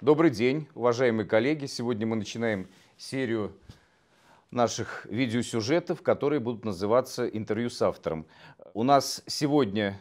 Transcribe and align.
Добрый 0.00 0.30
день, 0.30 0.66
уважаемые 0.74 1.26
коллеги. 1.26 1.66
Сегодня 1.66 2.06
мы 2.06 2.16
начинаем 2.16 2.70
серию 2.96 3.52
наших 4.50 5.04
видеосюжетов, 5.04 6.00
которые 6.00 6.40
будут 6.40 6.64
называться 6.64 7.28
«Интервью 7.28 7.68
с 7.68 7.82
автором». 7.82 8.24
У 8.72 8.82
нас 8.82 9.22
сегодня 9.26 10.00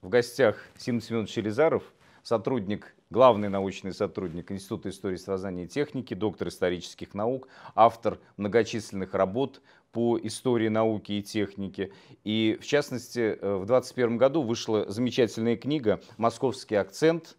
в 0.00 0.08
гостях 0.08 0.56
Симон 0.76 1.02
Семенович 1.02 1.36
Елизаров, 1.36 1.84
сотрудник, 2.24 2.96
главный 3.10 3.48
научный 3.48 3.94
сотрудник 3.94 4.50
Института 4.50 4.88
истории, 4.88 5.14
сознания 5.14 5.66
и 5.66 5.68
техники, 5.68 6.14
доктор 6.14 6.48
исторических 6.48 7.14
наук, 7.14 7.46
автор 7.76 8.18
многочисленных 8.36 9.14
работ 9.14 9.62
по 9.92 10.18
истории 10.18 10.66
науки 10.66 11.12
и 11.12 11.22
техники. 11.22 11.92
И, 12.24 12.58
в 12.60 12.66
частности, 12.66 13.38
э, 13.40 13.54
в 13.54 13.66
2021 13.66 14.18
году 14.18 14.42
вышла 14.42 14.90
замечательная 14.90 15.56
книга 15.56 16.00
«Московский 16.16 16.74
акцент» 16.74 17.36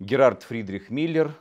Герард 0.00 0.42
Фридрих 0.44 0.90
Миллер 0.90 1.34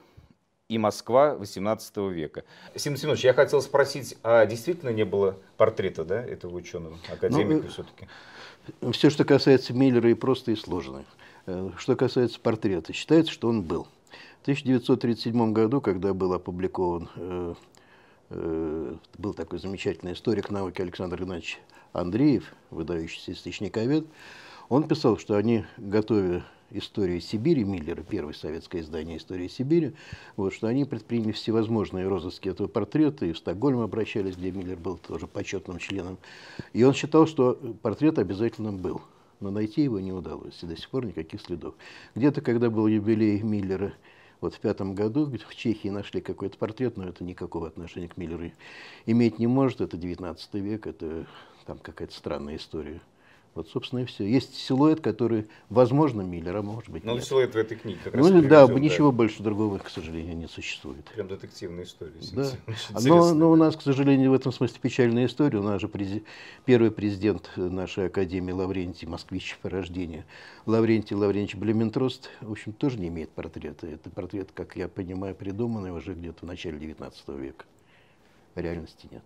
и 0.67 0.77
Москва 0.77 1.37
XVIII 1.39 2.11
века. 2.11 2.43
Симон 2.75 2.97
Семенович, 2.97 3.23
я 3.23 3.33
хотел 3.33 3.61
спросить, 3.61 4.17
а 4.23 4.45
действительно 4.45 4.89
не 4.89 5.05
было 5.05 5.37
портрета 5.55 6.03
да, 6.03 6.21
этого 6.21 6.55
ученого, 6.55 6.97
академика 7.11 7.63
ну, 7.63 7.69
все-таки? 7.69 8.07
Все, 8.91 9.09
что 9.09 9.23
касается 9.23 9.73
Миллера, 9.73 10.09
и 10.09 10.13
просто, 10.13 10.51
и 10.51 10.55
сложно. 10.55 11.05
Э, 11.45 11.69
что 11.77 11.95
касается 11.95 12.39
портрета, 12.39 12.93
считается, 12.93 13.31
что 13.31 13.47
он 13.47 13.63
был. 13.63 13.87
В 14.39 14.41
1937 14.41 15.53
году, 15.53 15.79
когда 15.79 16.13
был 16.13 16.33
опубликован, 16.33 17.09
э, 17.15 17.53
э, 18.31 18.95
был 19.17 19.33
такой 19.33 19.59
замечательный 19.59 20.13
историк 20.13 20.49
науки 20.49 20.81
Александр 20.81 21.23
Игнатьевич 21.23 21.59
Андреев, 21.93 22.53
выдающийся 22.71 23.31
источниковед, 23.31 24.05
он 24.69 24.87
писал, 24.87 25.17
что 25.17 25.35
они, 25.35 25.65
готовя 25.77 26.43
истории 26.71 27.19
Сибири 27.19 27.63
Миллера, 27.63 28.03
первое 28.03 28.33
советское 28.33 28.81
издание 28.81 29.17
истории 29.17 29.47
Сибири, 29.47 29.93
вот, 30.35 30.53
что 30.53 30.67
они 30.67 30.85
предприняли 30.85 31.31
всевозможные 31.31 32.07
розыски 32.07 32.49
этого 32.49 32.67
портрета, 32.67 33.25
и 33.25 33.31
в 33.31 33.37
Стокгольм 33.37 33.79
обращались, 33.79 34.35
где 34.35 34.51
Миллер 34.51 34.77
был 34.77 34.97
тоже 34.97 35.27
почетным 35.27 35.79
членом. 35.79 36.17
И 36.73 36.83
он 36.83 36.93
считал, 36.93 37.27
что 37.27 37.53
портрет 37.81 38.19
обязательно 38.19 38.73
был, 38.73 39.01
но 39.39 39.51
найти 39.51 39.83
его 39.83 39.99
не 39.99 40.11
удалось, 40.11 40.61
и 40.61 40.65
до 40.65 40.75
сих 40.75 40.89
пор 40.89 41.05
никаких 41.05 41.41
следов. 41.41 41.75
Где-то, 42.15 42.41
когда 42.41 42.69
был 42.69 42.87
юбилей 42.87 43.41
Миллера, 43.41 43.93
вот 44.41 44.53
в 44.53 44.59
пятом 44.59 44.93
году 44.93 45.25
в 45.25 45.55
Чехии 45.55 45.87
нашли 45.87 46.21
какой-то 46.21 46.57
портрет, 46.57 46.97
но 46.97 47.07
это 47.07 47.23
никакого 47.23 47.67
отношения 47.67 48.07
к 48.07 48.17
Миллеру 48.17 48.51
иметь 49.05 49.39
не 49.39 49.47
может, 49.47 49.81
это 49.81 49.97
19 49.97 50.53
век, 50.55 50.85
это 50.85 51.25
там 51.65 51.79
какая-то 51.79 52.13
странная 52.13 52.57
история. 52.57 53.01
Вот, 53.57 53.69
собственно, 53.69 54.01
и 54.01 54.05
все. 54.05 54.23
Есть 54.23 54.53
силуэт, 54.55 55.01
который, 55.01 55.47
возможно, 55.69 56.21
Миллера, 56.21 56.61
может 56.61 56.89
быть, 56.89 57.03
Но 57.03 57.15
нет. 57.15 57.23
силуэт 57.23 57.55
в 57.55 57.57
этой 57.57 57.75
книге 57.75 57.97
как 58.03 58.13
ну, 58.13 58.31
раз 58.31 58.43
да, 58.43 58.67
да, 58.67 58.73
ничего 58.75 59.11
больше 59.11 59.41
другого, 59.41 59.79
к 59.79 59.89
сожалению, 59.89 60.37
не 60.37 60.47
существует. 60.47 61.03
Прям 61.05 61.27
детективная 61.27 61.85
история. 61.85 62.13
Да. 62.33 62.51
Но, 63.01 63.33
но 63.33 63.51
у 63.51 63.55
нас, 63.55 63.75
к 63.75 63.81
сожалению, 63.81 64.29
в 64.29 64.35
этом 64.35 64.51
смысле 64.51 64.77
печальная 64.79 65.25
история. 65.25 65.57
У 65.57 65.63
нас 65.63 65.81
же 65.81 65.87
прези... 65.87 66.23
первый 66.65 66.91
президент 66.91 67.49
нашей 67.55 68.05
академии 68.05 68.51
Лаврентий, 68.51 69.07
москвич 69.07 69.57
по 69.63 69.71
рождению, 69.71 70.23
Лаврентий 70.67 71.15
Лаврентьевич 71.15 71.59
Блементрост, 71.59 72.29
в 72.41 72.51
общем, 72.51 72.73
тоже 72.73 72.99
не 72.99 73.07
имеет 73.07 73.31
портрета. 73.31 73.87
Это 73.87 74.11
портрет, 74.11 74.49
как 74.53 74.75
я 74.75 74.87
понимаю, 74.87 75.33
придуманный 75.33 75.91
уже 75.91 76.13
где-то 76.13 76.45
в 76.45 76.47
начале 76.47 76.77
XIX 76.77 77.41
века. 77.41 77.65
Реальности 78.53 79.07
нет. 79.09 79.23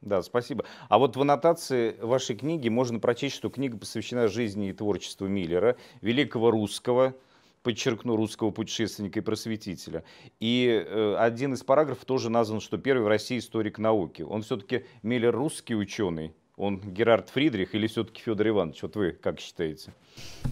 Да, 0.00 0.22
спасибо. 0.22 0.64
А 0.88 0.98
вот 0.98 1.16
в 1.16 1.20
аннотации 1.20 1.96
вашей 2.00 2.36
книги 2.36 2.68
можно 2.68 3.00
прочесть, 3.00 3.34
что 3.34 3.48
книга 3.48 3.78
посвящена 3.78 4.28
жизни 4.28 4.68
и 4.68 4.72
творчеству 4.72 5.26
Миллера, 5.26 5.76
великого 6.00 6.50
русского, 6.50 7.14
подчеркну, 7.62 8.14
русского 8.14 8.50
путешественника 8.50 9.18
и 9.18 9.22
просветителя. 9.22 10.04
И 10.38 10.66
э, 10.68 11.16
один 11.18 11.54
из 11.54 11.64
параграфов 11.64 12.04
тоже 12.04 12.30
назван, 12.30 12.60
что 12.60 12.78
первый 12.78 13.02
в 13.02 13.08
России 13.08 13.38
историк 13.38 13.78
науки. 13.78 14.22
Он 14.22 14.42
все-таки 14.42 14.84
Миллер 15.02 15.34
русский 15.34 15.74
ученый, 15.74 16.32
он 16.56 16.80
Герард 16.80 17.28
Фридрих 17.30 17.74
или 17.74 17.86
все-таки 17.86 18.22
Федор 18.22 18.48
Иванович? 18.48 18.82
Вот 18.82 18.96
вы 18.96 19.12
как 19.12 19.40
считаете? 19.40 19.92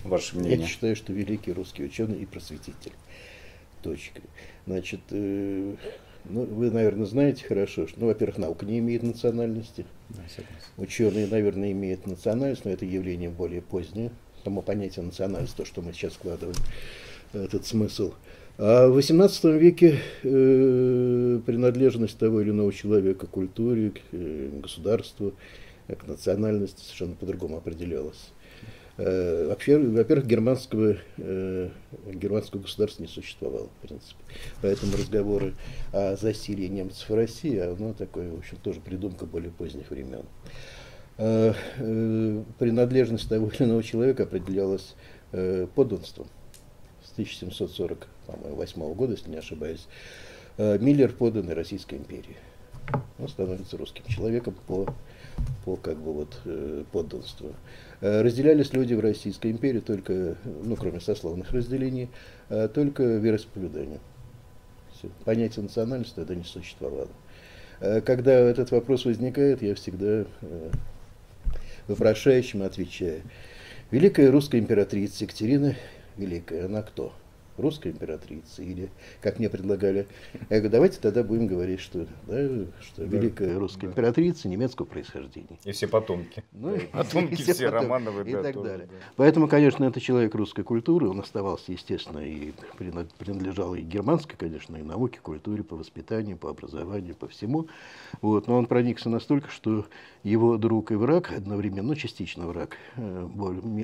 Ваше 0.05 0.37
мнение? 0.37 0.59
Я 0.59 0.67
считаю, 0.67 0.97
что 0.97 1.13
великий 1.13 1.53
русский 1.53 1.85
ученый 1.85 2.19
и 2.19 2.27
просветитель. 2.27 2.93
Точка. 3.83 4.21
Значит, 4.67 5.01
э, 5.11 5.77
ну, 6.25 6.45
вы, 6.45 6.71
наверное, 6.71 7.07
знаете 7.07 7.45
хорошо, 7.45 7.87
что, 7.87 8.01
ну, 8.01 8.07
во-первых, 8.07 8.39
наука 8.39 8.65
не 8.65 8.79
имеет 8.79 9.03
национальности. 9.03 9.85
Да, 10.11 10.23
Ученые, 10.77 11.27
наверное, 11.27 11.73
имеют 11.73 12.07
национальность, 12.07 12.65
но 12.65 12.71
это 12.71 12.85
явление 12.85 13.31
более 13.31 13.63
позднее. 13.63 14.11
Само 14.43 14.63
понятие 14.63 15.05
национальности, 15.05 15.57
то, 15.57 15.65
что 15.65 15.83
мы 15.83 15.93
сейчас 15.93 16.15
вкладываем, 16.15 16.57
этот 17.33 17.67
смысл. 17.67 18.13
А 18.57 18.89
в 18.89 18.97
XVIII 18.97 19.59
веке 19.59 19.99
э, 20.23 21.41
принадлежность 21.45 22.19
того 22.19 22.41
или 22.41 22.51
иного 22.51 22.73
человека 22.73 23.27
к 23.27 23.31
культуре, 23.31 23.91
к 23.91 24.01
э, 24.13 24.51
государству, 24.63 25.35
к 25.89 26.07
национальности 26.07 26.83
совершенно 26.83 27.15
по-другому 27.15 27.57
определялась. 27.57 28.31
Э, 28.97 29.49
во-первых, 29.49 30.27
германского, 30.27 30.97
э, 31.17 31.69
германского 32.07 32.61
государства 32.61 33.03
не 33.03 33.09
существовало, 33.09 33.67
в 33.67 33.87
принципе. 33.87 34.23
Поэтому 34.63 34.97
разговоры 34.97 35.55
о 35.93 36.17
засилии 36.17 36.69
немцев 36.69 37.09
в 37.09 37.15
России, 37.15 37.59
оно 37.59 37.93
такое, 37.93 38.31
в 38.31 38.39
общем, 38.39 38.57
тоже 38.59 38.81
придумка 38.81 39.27
более 39.27 39.51
поздних 39.51 39.91
времен. 39.91 40.23
Э, 41.19 41.55
принадлежность 42.59 43.29
того 43.29 43.49
или 43.49 43.65
иного 43.65 43.83
человека 43.83 44.25
определялась 44.25 44.95
подданством 45.75 46.29
с 47.03 47.11
1748 47.11 48.95
года, 48.95 49.15
если 49.15 49.31
не 49.31 49.39
ошибаюсь. 49.39 49.89
Миллер 50.57 51.13
поданный 51.13 51.55
Российской 51.55 51.97
империи. 51.97 52.37
Он 53.19 53.29
становится 53.29 53.77
русским 53.77 54.05
человеком 54.07 54.55
по, 54.69 54.87
по 55.65 55.75
как 55.75 55.97
бы 55.97 56.13
вот, 56.13 56.41
подданству. 56.93 57.53
Э, 58.01 58.23
разделялись 58.23 58.73
люди 58.73 58.95
в 58.95 59.01
Российской 59.01 59.51
империи 59.51 59.81
только, 59.81 60.37
ну, 60.63 60.77
кроме 60.77 61.01
сословных 61.01 61.53
разделений, 61.53 62.09
э, 62.49 62.69
только 62.69 63.03
вероисповедание. 63.03 64.01
Все. 64.95 65.09
Понятие 65.25 65.63
национальности 65.63 66.15
тогда 66.17 66.35
не 66.35 66.45
существовало. 66.45 67.09
Э, 67.81 68.01
когда 68.01 68.33
этот 68.33 68.71
вопрос 68.71 69.05
возникает, 69.05 69.63
я 69.63 69.75
всегда 69.75 70.25
вопрошающим 71.89 72.63
отвечаю. 72.63 73.23
Великая 73.91 74.31
русская 74.31 74.59
императрица 74.59 75.25
Екатерина 75.25 75.77
Великая, 76.17 76.67
она 76.67 76.83
кто? 76.83 77.13
Русской 77.57 77.93
императрицы, 77.93 78.65
или, 78.65 78.91
как 79.21 79.39
мне 79.39 79.49
предлагали, 79.49 80.07
я 80.51 80.59
говорю, 80.59 80.71
давайте 80.71 81.01
тогда 81.01 81.23
будем 81.23 81.47
говорить, 81.47 81.81
что, 81.81 82.07
да, 82.27 82.49
что 82.81 83.05
да, 83.05 83.05
великая 83.05 83.59
русская 83.59 83.87
да. 83.87 83.93
императрица 83.93 84.49
немецкого 84.49 84.87
происхождения. 84.87 85.59
И 85.65 85.73
все 85.73 85.87
потомки. 85.87 86.43
Ну, 86.53 86.79
потомки 86.93 87.35
все, 87.35 87.55
все 87.55 87.67
потомки, 87.67 87.85
Романовы. 87.85 88.29
И 88.29 88.33
да, 88.33 88.43
так 88.43 88.55
тоже, 88.55 88.69
далее. 88.69 88.87
Да. 88.87 88.97
Поэтому, 89.17 89.49
конечно, 89.49 89.85
это 89.85 90.01
человек 90.01 90.35
русской 90.35 90.65
культуры, 90.65 91.09
он 91.09 91.21
оставался, 91.21 91.73
естественно, 91.73 92.19
и 92.19 92.53
принадлежал 93.19 93.75
и 93.75 93.83
германской, 93.83 94.37
конечно, 94.37 94.77
и 94.77 94.83
науке, 94.83 95.21
культуре, 95.23 95.63
по 95.63 95.77
воспитанию, 95.77 96.37
по 96.37 96.51
образованию, 96.51 97.15
по 97.15 97.29
всему. 97.29 97.69
Вот. 98.21 98.49
Но 98.49 98.59
он 98.59 98.67
проникся 98.67 99.09
настолько, 99.09 99.51
что 99.51 99.87
его 100.23 100.57
друг 100.57 100.91
и 100.91 100.95
враг 100.95 101.33
одновременно, 101.33 101.89
ну, 101.89 101.95
частично 101.95 102.47
враг, 102.47 102.77
э, 102.97 103.29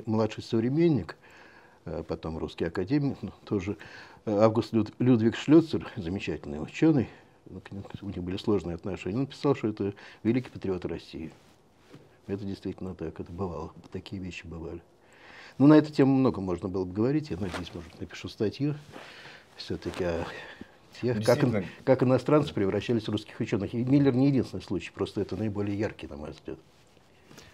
младший 0.05 0.43
современник, 0.43 1.15
потом 2.07 2.37
русский 2.37 2.65
академик, 2.65 3.17
ну, 3.21 3.31
тоже 3.45 3.77
э, 4.25 4.31
Август 4.31 4.73
Люд, 4.73 4.93
Людвиг 4.99 5.35
Шлёцер, 5.35 5.87
замечательный 5.95 6.61
ученый, 6.61 7.09
ну, 7.49 7.61
у 8.01 8.09
них 8.09 8.23
были 8.23 8.37
сложные 8.37 8.75
отношения, 8.75 9.19
он 9.19 9.27
писал, 9.27 9.55
что 9.55 9.67
это 9.67 9.93
великий 10.23 10.49
патриот 10.49 10.85
России. 10.85 11.31
Это 12.27 12.45
действительно 12.45 12.95
так, 12.95 13.19
это 13.19 13.31
бывало, 13.31 13.71
такие 13.91 14.21
вещи 14.21 14.45
бывали. 14.45 14.81
Ну, 15.57 15.67
на 15.67 15.73
эту 15.73 15.91
тему 15.91 16.15
много 16.15 16.39
можно 16.39 16.69
было 16.69 16.85
бы 16.85 16.93
говорить, 16.93 17.29
я 17.29 17.37
надеюсь, 17.37 17.73
может, 17.73 17.99
напишу 17.99 18.29
статью 18.29 18.75
все-таки 19.57 20.03
о 20.03 20.25
тех, 21.01 21.23
как, 21.25 21.39
как 21.83 22.03
иностранцы 22.03 22.53
превращались 22.53 23.07
в 23.07 23.11
русских 23.11 23.39
ученых. 23.39 23.73
И 23.73 23.83
Миллер 23.83 24.13
не 24.13 24.27
единственный 24.27 24.61
случай, 24.61 24.91
просто 24.91 25.21
это 25.21 25.35
наиболее 25.35 25.77
яркий, 25.77 26.07
на 26.07 26.15
мой 26.15 26.31
взгляд. 26.31 26.57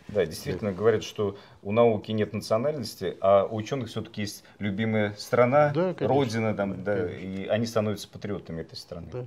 Да, 0.09 0.25
действительно 0.25 0.71
говорят, 0.71 1.03
что 1.03 1.37
у 1.63 1.71
науки 1.71 2.11
нет 2.11 2.33
национальности, 2.33 3.17
а 3.19 3.45
у 3.45 3.55
ученых 3.55 3.89
все-таки 3.89 4.21
есть 4.21 4.43
любимая 4.59 5.13
страна, 5.17 5.71
да, 5.73 5.95
родина, 5.99 6.53
там, 6.53 6.83
да, 6.83 7.09
и 7.11 7.45
они 7.45 7.65
становятся 7.65 8.07
патриотами 8.07 8.61
этой 8.61 8.75
страны. 8.75 9.07
Да. 9.11 9.25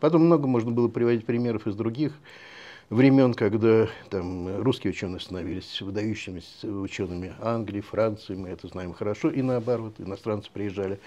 Потом 0.00 0.24
много 0.26 0.46
можно 0.46 0.70
было 0.70 0.88
приводить 0.88 1.24
примеров 1.24 1.66
из 1.66 1.74
других 1.74 2.12
времен, 2.90 3.34
когда 3.34 3.86
там 4.10 4.62
русские 4.62 4.92
ученые 4.92 5.20
становились 5.20 5.80
выдающимися 5.80 6.66
учеными 6.66 7.34
Англии, 7.40 7.80
Франции, 7.80 8.34
мы 8.34 8.48
это 8.48 8.66
знаем 8.68 8.94
хорошо, 8.94 9.30
и 9.30 9.42
наоборот, 9.42 9.94
иностранцы 9.98 10.50
приезжали 10.52 10.98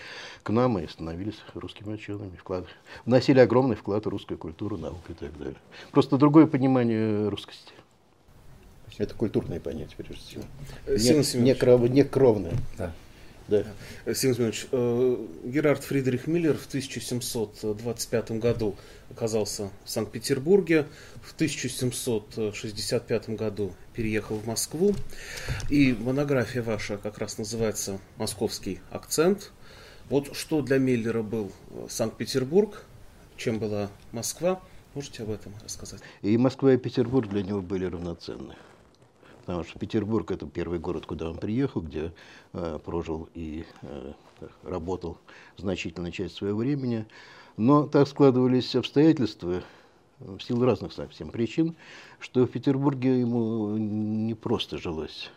к 0.44 0.50
нам 0.52 0.78
и 0.80 0.88
становились 0.88 1.40
русскими 1.54 1.94
учеными, 1.94 2.36
вклад, 2.38 2.66
вносили 3.06 3.40
огромный 3.40 3.76
вклад 3.76 4.06
в 4.06 4.10
русскую 4.10 4.38
культуру, 4.38 4.78
науку 4.78 5.04
и 5.10 5.14
так 5.14 5.38
далее. 5.38 5.58
Просто 5.92 6.18
другое 6.18 6.48
понимание 6.48 7.28
русскости. 7.30 7.74
Это 8.98 9.14
культурное 9.16 9.60
понятие, 9.60 9.96
прежде 9.98 10.24
всего. 10.24 10.44
Э, 10.86 10.98
не, 10.98 11.42
не, 11.42 11.56
кров, 11.56 11.90
не 11.90 12.04
кровное. 12.04 12.54
Да. 12.78 12.94
Да. 13.48 13.66
Сергей 14.06 14.36
Семенович, 14.36 14.68
э, 14.72 15.28
Герард 15.44 15.84
Фридрих 15.84 16.28
Миллер 16.28 16.58
в 16.58 16.68
1725 16.68 18.32
году 18.40 18.78
оказался 19.10 19.72
в 19.84 19.90
Санкт-Петербурге, 19.90 20.86
в 21.22 21.34
1765 21.34 23.30
году 23.32 23.74
переехал 23.94 24.38
в 24.38 24.48
Москву, 24.48 24.96
и 25.70 25.94
монография 25.94 26.64
ваша 26.64 26.98
как 26.98 27.18
раз 27.18 27.38
называется 27.38 28.00
«Московский 28.18 28.80
акцент». 28.90 29.52
Вот 30.10 30.36
что 30.36 30.62
для 30.62 30.78
Миллера 30.78 31.22
был 31.22 31.52
Санкт-Петербург, 31.90 32.86
чем 33.36 33.60
была 33.60 33.90
Москва, 34.14 34.62
можете 34.94 35.24
об 35.24 35.32
этом 35.32 35.54
рассказать? 35.64 36.02
И 36.22 36.38
Москва, 36.38 36.74
и 36.74 36.78
Петербург 36.78 37.28
для 37.30 37.44
него 37.44 37.62
были 37.62 37.86
равноценны 37.86 38.56
потому 39.42 39.64
что 39.64 39.78
Петербург 39.78 40.32
это 40.32 40.46
первый 40.48 40.80
город, 40.80 41.06
куда 41.06 41.30
он 41.30 41.38
приехал, 41.38 41.82
где 41.82 42.14
э, 42.54 42.80
прожил 42.84 43.30
и 43.34 43.66
э, 43.82 44.14
работал 44.64 45.18
значительную 45.58 46.12
часть 46.12 46.36
своего 46.36 46.60
времени. 46.60 47.06
Но 47.58 47.86
так 47.88 48.08
складывались 48.08 48.76
обстоятельства 48.76 49.64
в 50.20 50.40
силу 50.40 50.66
разных 50.66 50.94
совсем 50.94 51.30
причин, 51.30 51.76
что 52.20 52.46
в 52.46 52.52
Петербурге 52.52 53.20
ему 53.20 53.78
не 53.78 54.34
просто 54.36 54.78
жилось. 54.78 55.30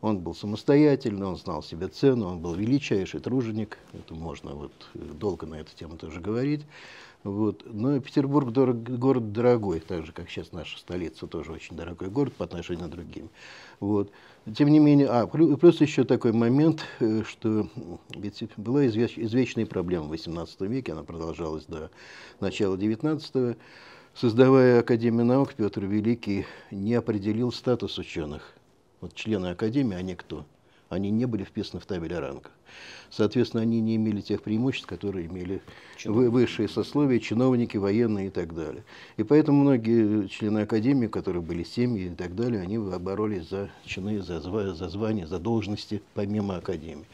Он 0.00 0.18
был 0.18 0.34
самостоятельный, 0.34 1.26
он 1.26 1.36
знал 1.36 1.62
себе 1.62 1.88
цену, 1.88 2.26
он 2.28 2.40
был 2.40 2.54
величайший 2.54 3.20
труженик. 3.20 3.78
Это 3.92 4.14
можно 4.14 4.54
вот 4.54 4.72
долго 4.94 5.46
на 5.46 5.56
эту 5.56 5.76
тему 5.76 5.98
тоже 5.98 6.20
говорить. 6.20 6.64
Вот. 7.22 7.62
Но 7.66 8.00
Петербург 8.00 8.50
дорог, 8.50 8.82
город 8.82 9.32
дорогой, 9.32 9.80
так 9.80 10.06
же, 10.06 10.12
как 10.12 10.30
сейчас 10.30 10.52
наша 10.52 10.78
столица, 10.78 11.26
тоже 11.26 11.52
очень 11.52 11.76
дорогой 11.76 12.08
город 12.08 12.32
по 12.34 12.44
отношению 12.44 12.88
к 12.88 12.90
другим. 12.90 13.28
Вот. 13.78 14.10
Тем 14.54 14.68
не 14.68 14.78
менее, 14.78 15.08
а, 15.08 15.26
плюс 15.26 15.80
еще 15.80 16.04
такой 16.04 16.32
момент, 16.32 16.82
э, 17.00 17.22
что 17.24 17.68
ведь 18.16 18.42
была 18.56 18.86
извеч, 18.86 19.18
извечная 19.18 19.66
проблема 19.66 20.06
в 20.06 20.12
XVIII 20.12 20.66
веке, 20.66 20.92
она 20.92 21.02
продолжалась 21.02 21.66
до 21.66 21.90
начала 22.40 22.76
XIX 22.76 23.56
Создавая 24.14 24.80
Академию 24.80 25.24
наук, 25.24 25.54
Петр 25.54 25.84
Великий 25.84 26.44
не 26.70 26.94
определил 26.94 27.52
статус 27.52 27.96
ученых. 27.96 28.54
Вот 29.00 29.14
члены 29.14 29.46
Академии, 29.48 29.96
они 29.96 30.14
кто? 30.14 30.44
Они 30.90 31.10
не 31.10 31.24
были 31.24 31.44
вписаны 31.44 31.80
в 31.80 31.86
табель 31.86 32.12
о 32.14 32.20
рангах. 32.20 32.52
Соответственно, 33.10 33.62
они 33.62 33.80
не 33.80 33.96
имели 33.96 34.20
тех 34.20 34.42
преимуществ, 34.42 34.88
которые 34.88 35.26
имели 35.26 35.62
чиновники. 35.96 36.30
высшие 36.30 36.68
сословия, 36.68 37.20
чиновники, 37.20 37.76
военные 37.76 38.26
и 38.26 38.30
так 38.30 38.54
далее. 38.54 38.84
И 39.16 39.22
поэтому 39.22 39.62
многие 39.62 40.26
члены 40.28 40.60
Академии, 40.60 41.06
которые 41.06 41.42
были 41.42 41.62
семьи 41.62 42.06
и 42.06 42.14
так 42.14 42.34
далее, 42.34 42.60
они 42.60 42.78
боролись 42.78 43.48
за 43.48 43.70
чины, 43.84 44.20
за, 44.20 44.40
за 44.40 44.88
звания, 44.88 45.26
за 45.26 45.38
должности 45.38 46.02
помимо 46.14 46.56
Академии. 46.56 47.06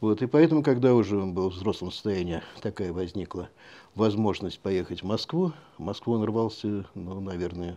Вот, 0.00 0.22
и 0.22 0.26
поэтому, 0.26 0.62
когда 0.62 0.94
уже 0.94 1.18
он 1.18 1.34
был 1.34 1.50
в 1.50 1.54
взрослом 1.54 1.90
состоянии, 1.90 2.40
такая 2.62 2.92
возникла 2.92 3.50
возможность 3.94 4.60
поехать 4.60 5.02
в 5.02 5.06
Москву, 5.06 5.52
в 5.76 5.82
Москву 5.82 6.14
он 6.14 6.24
рвался, 6.24 6.86
ну, 6.94 7.20
наверное, 7.20 7.76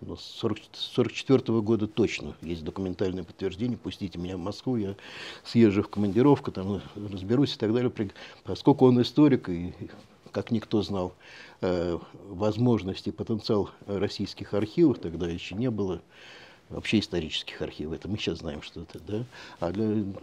но 0.00 0.16
с 0.16 0.44
1944 0.44 1.60
года 1.60 1.86
точно 1.86 2.36
есть 2.42 2.64
документальное 2.64 3.24
подтверждение. 3.24 3.78
Пустите 3.78 4.18
меня 4.18 4.36
в 4.36 4.40
Москву, 4.40 4.76
я 4.76 4.96
съезжу 5.44 5.82
в 5.82 5.88
командировку, 5.88 6.52
там 6.52 6.80
разберусь 6.94 7.54
и 7.54 7.58
так 7.58 7.72
далее. 7.72 7.92
Поскольку 8.44 8.86
он 8.86 9.00
историк 9.00 9.48
и, 9.48 9.74
как 10.32 10.50
никто 10.50 10.82
знал, 10.82 11.14
э, 11.60 11.98
возможности, 12.28 13.10
потенциал 13.10 13.70
российских 13.86 14.54
архивов, 14.54 14.98
тогда 14.98 15.28
еще 15.28 15.54
не 15.54 15.70
было 15.70 16.02
вообще 16.68 16.98
исторических 16.98 17.62
архивов. 17.62 17.94
Это 17.94 18.08
мы 18.08 18.18
сейчас 18.18 18.38
знаем, 18.38 18.62
что 18.62 18.82
это, 18.82 18.98
да. 19.00 19.24
А 19.60 19.72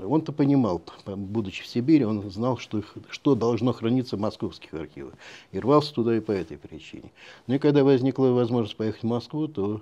он-то 0.06 0.32
понимал, 0.32 0.82
будучи 1.06 1.64
в 1.64 1.68
Сибири, 1.68 2.06
он 2.06 2.30
знал, 2.30 2.58
что, 2.58 2.84
что 3.10 3.36
должно 3.36 3.74
храниться 3.74 4.18
в 4.18 4.20
московских 4.20 4.74
архивах. 4.74 5.14
И 5.52 5.60
рвался 5.60 5.94
туда 5.94 6.16
и 6.18 6.20
по 6.20 6.32
этой 6.32 6.58
причине. 6.58 7.12
Ну 7.48 7.56
и 7.56 7.60
когда 7.60 7.84
возникла 7.84 8.28
возможность 8.28 8.76
поехать 8.76 9.04
в 9.04 9.08
Москву, 9.08 9.48
то 9.48 9.82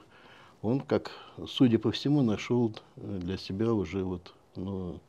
он, 0.62 0.80
как, 0.82 1.12
судя 1.48 1.80
по 1.80 1.92
всему, 1.92 2.22
нашел 2.22 2.74
для 2.96 3.38
себя 3.38 3.74
уже 3.74 4.04
вот, 4.04 4.34
ну, 4.56 5.00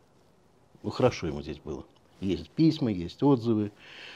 ну 0.82 0.90
хорошо 0.90 1.26
ему 1.26 1.42
здесь 1.42 1.58
было. 1.58 1.84
Есть 2.22 2.48
письма, 2.50 2.92
есть 2.92 3.22
отзывы, 3.22 3.72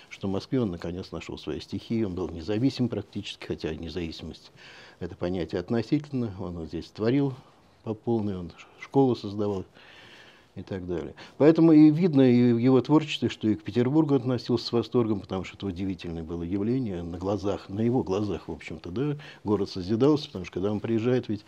что 0.08 0.28
в 0.28 0.30
Москве 0.30 0.60
он 0.60 0.70
наконец 0.70 1.10
нашел 1.10 1.36
свои 1.36 1.58
стихии, 1.58 2.04
он 2.04 2.14
был 2.14 2.28
независим 2.28 2.88
практически, 2.88 3.44
хотя 3.44 3.74
независимость 3.74 4.52
это 5.00 5.16
понятие 5.16 5.60
относительно, 5.60 6.32
он 6.38 6.58
вот 6.58 6.68
здесь 6.68 6.86
творил 6.86 7.34
по 7.84 7.94
полной, 7.94 8.36
он 8.36 8.52
школу 8.80 9.14
создавал 9.14 9.64
и 10.56 10.62
так 10.62 10.86
далее. 10.86 11.14
Поэтому 11.36 11.72
и 11.72 11.90
видно 11.90 12.22
и 12.22 12.52
в 12.52 12.58
его 12.58 12.80
творчестве, 12.80 13.28
что 13.28 13.46
и 13.46 13.54
к 13.54 13.62
Петербургу 13.62 14.14
относился 14.14 14.66
с 14.66 14.72
восторгом, 14.72 15.20
потому 15.20 15.44
что 15.44 15.56
это 15.56 15.66
удивительное 15.66 16.22
было 16.22 16.42
явление 16.42 17.02
на 17.02 17.18
глазах, 17.18 17.68
на 17.68 17.80
его 17.80 18.02
глазах, 18.02 18.48
в 18.48 18.52
общем-то, 18.52 18.90
да, 18.90 19.16
город 19.44 19.68
созидался, 19.68 20.26
потому 20.26 20.46
что 20.46 20.54
когда 20.54 20.72
он 20.72 20.80
приезжает, 20.80 21.28
ведь 21.28 21.44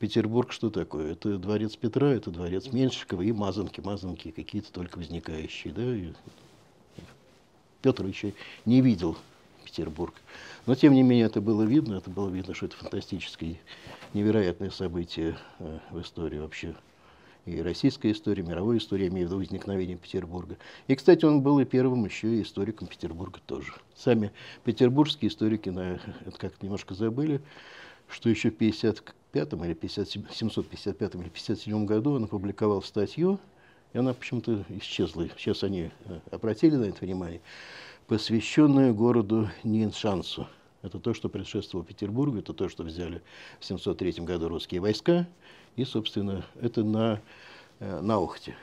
Петербург 0.00 0.52
что 0.52 0.70
такое? 0.70 1.12
Это 1.12 1.38
дворец 1.38 1.76
Петра, 1.76 2.08
это 2.08 2.32
дворец 2.32 2.72
Меньшикова 2.72 3.22
и 3.22 3.30
мазанки, 3.30 3.80
мазанки 3.80 4.32
какие-то 4.32 4.72
только 4.72 4.98
возникающие, 4.98 5.72
да, 5.72 5.96
и 5.96 6.12
Петр 7.80 8.04
еще 8.06 8.34
не 8.64 8.80
видел 8.80 9.16
Петербург. 9.78 10.14
Но, 10.66 10.74
тем 10.74 10.92
не 10.92 11.04
менее, 11.04 11.26
это 11.26 11.40
было 11.40 11.62
видно, 11.62 11.94
это 11.94 12.10
было 12.10 12.28
видно, 12.28 12.52
что 12.52 12.66
это 12.66 12.76
фантастическое, 12.76 13.60
невероятное 14.12 14.70
событие 14.70 15.38
э, 15.60 15.78
в 15.92 16.00
истории 16.00 16.38
вообще. 16.38 16.74
И 17.46 17.62
российская 17.62 18.10
история, 18.10 18.42
мировой 18.42 18.78
история, 18.78 19.04
я 19.04 19.10
имею 19.10 19.28
в 19.28 19.30
виду 19.30 19.38
возникновение 19.38 19.96
Петербурга. 19.96 20.56
И, 20.88 20.96
кстати, 20.96 21.24
он 21.24 21.42
был 21.42 21.60
и 21.60 21.64
первым 21.64 22.04
еще 22.04 22.38
и 22.38 22.42
историком 22.42 22.88
Петербурга 22.88 23.38
тоже. 23.46 23.72
Сами 23.94 24.32
петербургские 24.64 25.30
историки 25.30 25.68
на 25.68 26.00
это 26.26 26.38
как 26.38 26.60
немножко 26.60 26.94
забыли, 26.94 27.40
что 28.08 28.28
еще 28.28 28.50
в 28.50 28.56
55 28.56 29.52
или 29.52 29.74
57, 29.74 30.24
755 30.28 31.14
или 31.14 31.28
57 31.28 31.86
году 31.86 32.14
он 32.14 32.24
опубликовал 32.24 32.82
статью, 32.82 33.38
и 33.92 33.98
она 33.98 34.12
почему-то 34.12 34.64
исчезла. 34.70 35.28
Сейчас 35.38 35.62
они 35.62 35.90
э, 36.04 36.20
обратили 36.32 36.74
на 36.74 36.84
это 36.86 37.04
внимание, 37.04 37.40
посвященную 38.08 38.94
городу 38.94 39.48
Ниншансу. 39.62 40.48
Это 40.82 40.98
то, 40.98 41.12
что 41.12 41.28
предшествовало 41.28 41.86
Петербургу, 41.86 42.38
это 42.38 42.54
то, 42.54 42.68
что 42.68 42.82
взяли 42.82 43.22
в 43.60 43.64
703 43.64 44.24
году 44.24 44.48
русские 44.48 44.80
войска. 44.80 45.28
И, 45.76 45.84
собственно, 45.84 46.44
это 46.60 46.82
на, 46.82 47.20
э, 47.78 48.00
на 48.00 48.16
Охте. 48.16 48.56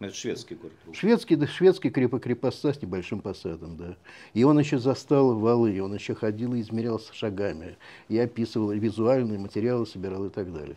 Это 0.00 0.14
шведский 0.14 0.56
город. 0.56 0.74
Шведский, 0.92 1.36
да, 1.36 1.46
шведский 1.46 1.90
крепоста 1.90 2.74
с 2.74 2.82
небольшим 2.82 3.20
посадом, 3.20 3.76
да. 3.76 3.96
И 4.34 4.44
он 4.44 4.58
еще 4.58 4.78
застал 4.78 5.38
валы, 5.38 5.80
он 5.80 5.94
еще 5.94 6.14
ходил 6.14 6.54
и 6.54 6.60
измерялся 6.60 7.14
шагами, 7.14 7.76
и 8.08 8.18
описывал 8.18 8.72
и 8.72 8.78
визуальные 8.78 9.38
материалы, 9.38 9.86
собирал 9.86 10.26
и 10.26 10.30
так 10.30 10.52
далее. 10.52 10.76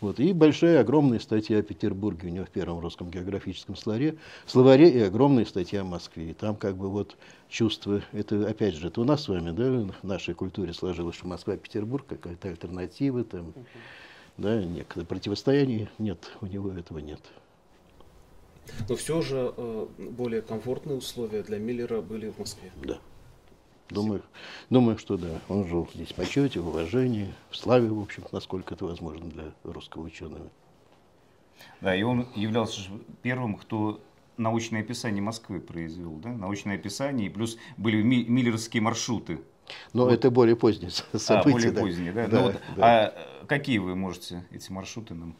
Вот. 0.00 0.18
И 0.18 0.32
большая, 0.32 0.80
огромная 0.80 1.18
статья 1.18 1.58
о 1.58 1.62
Петербурге 1.62 2.28
у 2.28 2.30
него 2.30 2.44
в 2.44 2.50
первом 2.50 2.80
русском 2.80 3.10
географическом 3.10 3.76
словаре, 3.76 4.16
словаре 4.46 4.90
и 4.90 5.00
огромная 5.00 5.44
статья 5.44 5.82
о 5.82 5.84
Москве. 5.84 6.30
И 6.30 6.34
там 6.34 6.56
как 6.56 6.76
бы 6.76 6.88
вот 6.88 7.16
чувство, 7.48 8.02
это 8.12 8.48
опять 8.48 8.74
же, 8.74 8.88
это 8.88 9.00
у 9.00 9.04
нас 9.04 9.24
с 9.24 9.28
вами, 9.28 9.50
да, 9.50 9.92
в 10.02 10.06
нашей 10.06 10.34
культуре 10.34 10.72
сложилось, 10.72 11.16
что 11.16 11.26
Москва 11.26 11.56
Петербург 11.56 12.06
какая-то 12.08 12.48
альтернатива, 12.48 13.24
там, 13.24 13.48
uh 13.48 13.64
да, 14.36 14.62
некое 14.64 15.04
противостояние. 15.04 15.90
Нет, 15.98 16.30
у 16.40 16.46
него 16.46 16.70
этого 16.70 16.98
нет. 16.98 17.20
Но 18.88 18.96
все 18.96 19.20
же 19.20 19.52
э, 19.56 19.86
более 19.98 20.42
комфортные 20.42 20.96
условия 20.96 21.42
для 21.42 21.58
Миллера 21.58 22.00
были 22.00 22.30
в 22.30 22.38
Москве. 22.38 22.70
Да. 22.82 22.98
Думаю, 23.90 24.22
думаю, 24.70 24.98
что 24.98 25.16
да. 25.16 25.40
Он 25.48 25.66
жил 25.66 25.88
здесь 25.94 26.08
в 26.08 26.14
почете, 26.14 26.60
в 26.60 26.68
уважении, 26.68 27.34
в 27.50 27.56
славе, 27.56 27.88
в 27.88 28.00
общем, 28.00 28.24
насколько 28.32 28.74
это 28.74 28.84
возможно 28.84 29.26
для 29.28 29.52
русского 29.64 30.02
ученого. 30.02 30.48
Да, 31.80 31.94
и 31.94 32.02
он 32.02 32.26
являлся 32.34 32.80
первым, 33.22 33.56
кто 33.56 34.00
научное 34.36 34.80
описание 34.80 35.22
Москвы 35.22 35.60
произвел, 35.60 36.12
да? 36.12 36.30
Научное 36.30 36.76
описание, 36.76 37.26
и 37.26 37.30
плюс 37.30 37.58
были 37.76 38.02
миллеровские 38.02 38.82
маршруты. 38.82 39.40
Но 39.92 40.04
вот. 40.04 40.12
это 40.12 40.30
более 40.30 40.56
позднее 40.56 40.90
событие. 40.90 41.38
А, 41.40 41.42
более 41.42 41.72
да. 41.72 41.80
позднее, 41.80 42.12
да? 42.12 42.26
да, 42.26 42.36
ну, 42.38 42.42
вот, 42.44 42.60
да. 42.76 43.06
А 43.06 43.46
какие 43.46 43.78
вы 43.78 43.94
можете 43.94 44.44
эти 44.50 44.70
маршруты 44.70 45.14
нам 45.14 45.34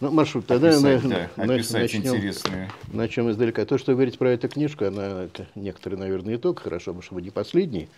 ну, 0.00 0.10
маршрут 0.10 0.46
тогда 0.46 0.70
описать, 0.70 1.04
на, 1.04 1.30
да, 1.36 1.54
описать 1.54 1.94
начнем, 1.94 2.16
интересные. 2.16 2.70
Начнем 2.88 3.30
издалека. 3.30 3.64
То, 3.64 3.78
что 3.78 3.92
вы 3.92 3.96
говорите 3.96 4.18
про 4.18 4.30
эту 4.30 4.48
книжку, 4.48 4.84
она 4.86 5.28
некоторые, 5.54 6.00
наверное, 6.00 6.36
итог, 6.36 6.60
хорошо 6.60 6.94
бы, 6.94 7.02
чтобы 7.02 7.22
не 7.22 7.30
последний, 7.30 7.88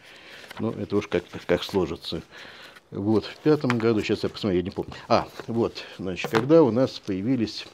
но 0.58 0.72
это 0.72 0.96
уж 0.96 1.06
как, 1.06 1.24
как 1.46 1.62
сложится. 1.62 2.22
Вот, 2.90 3.24
в 3.24 3.38
пятом 3.38 3.78
году, 3.78 4.02
сейчас 4.02 4.22
я 4.22 4.28
посмотрю, 4.28 4.58
я 4.58 4.64
не 4.64 4.70
помню. 4.70 4.92
А, 5.08 5.28
вот, 5.46 5.84
значит, 5.98 6.30
когда 6.30 6.62
у 6.62 6.70
нас 6.70 6.98
появились 6.98 7.66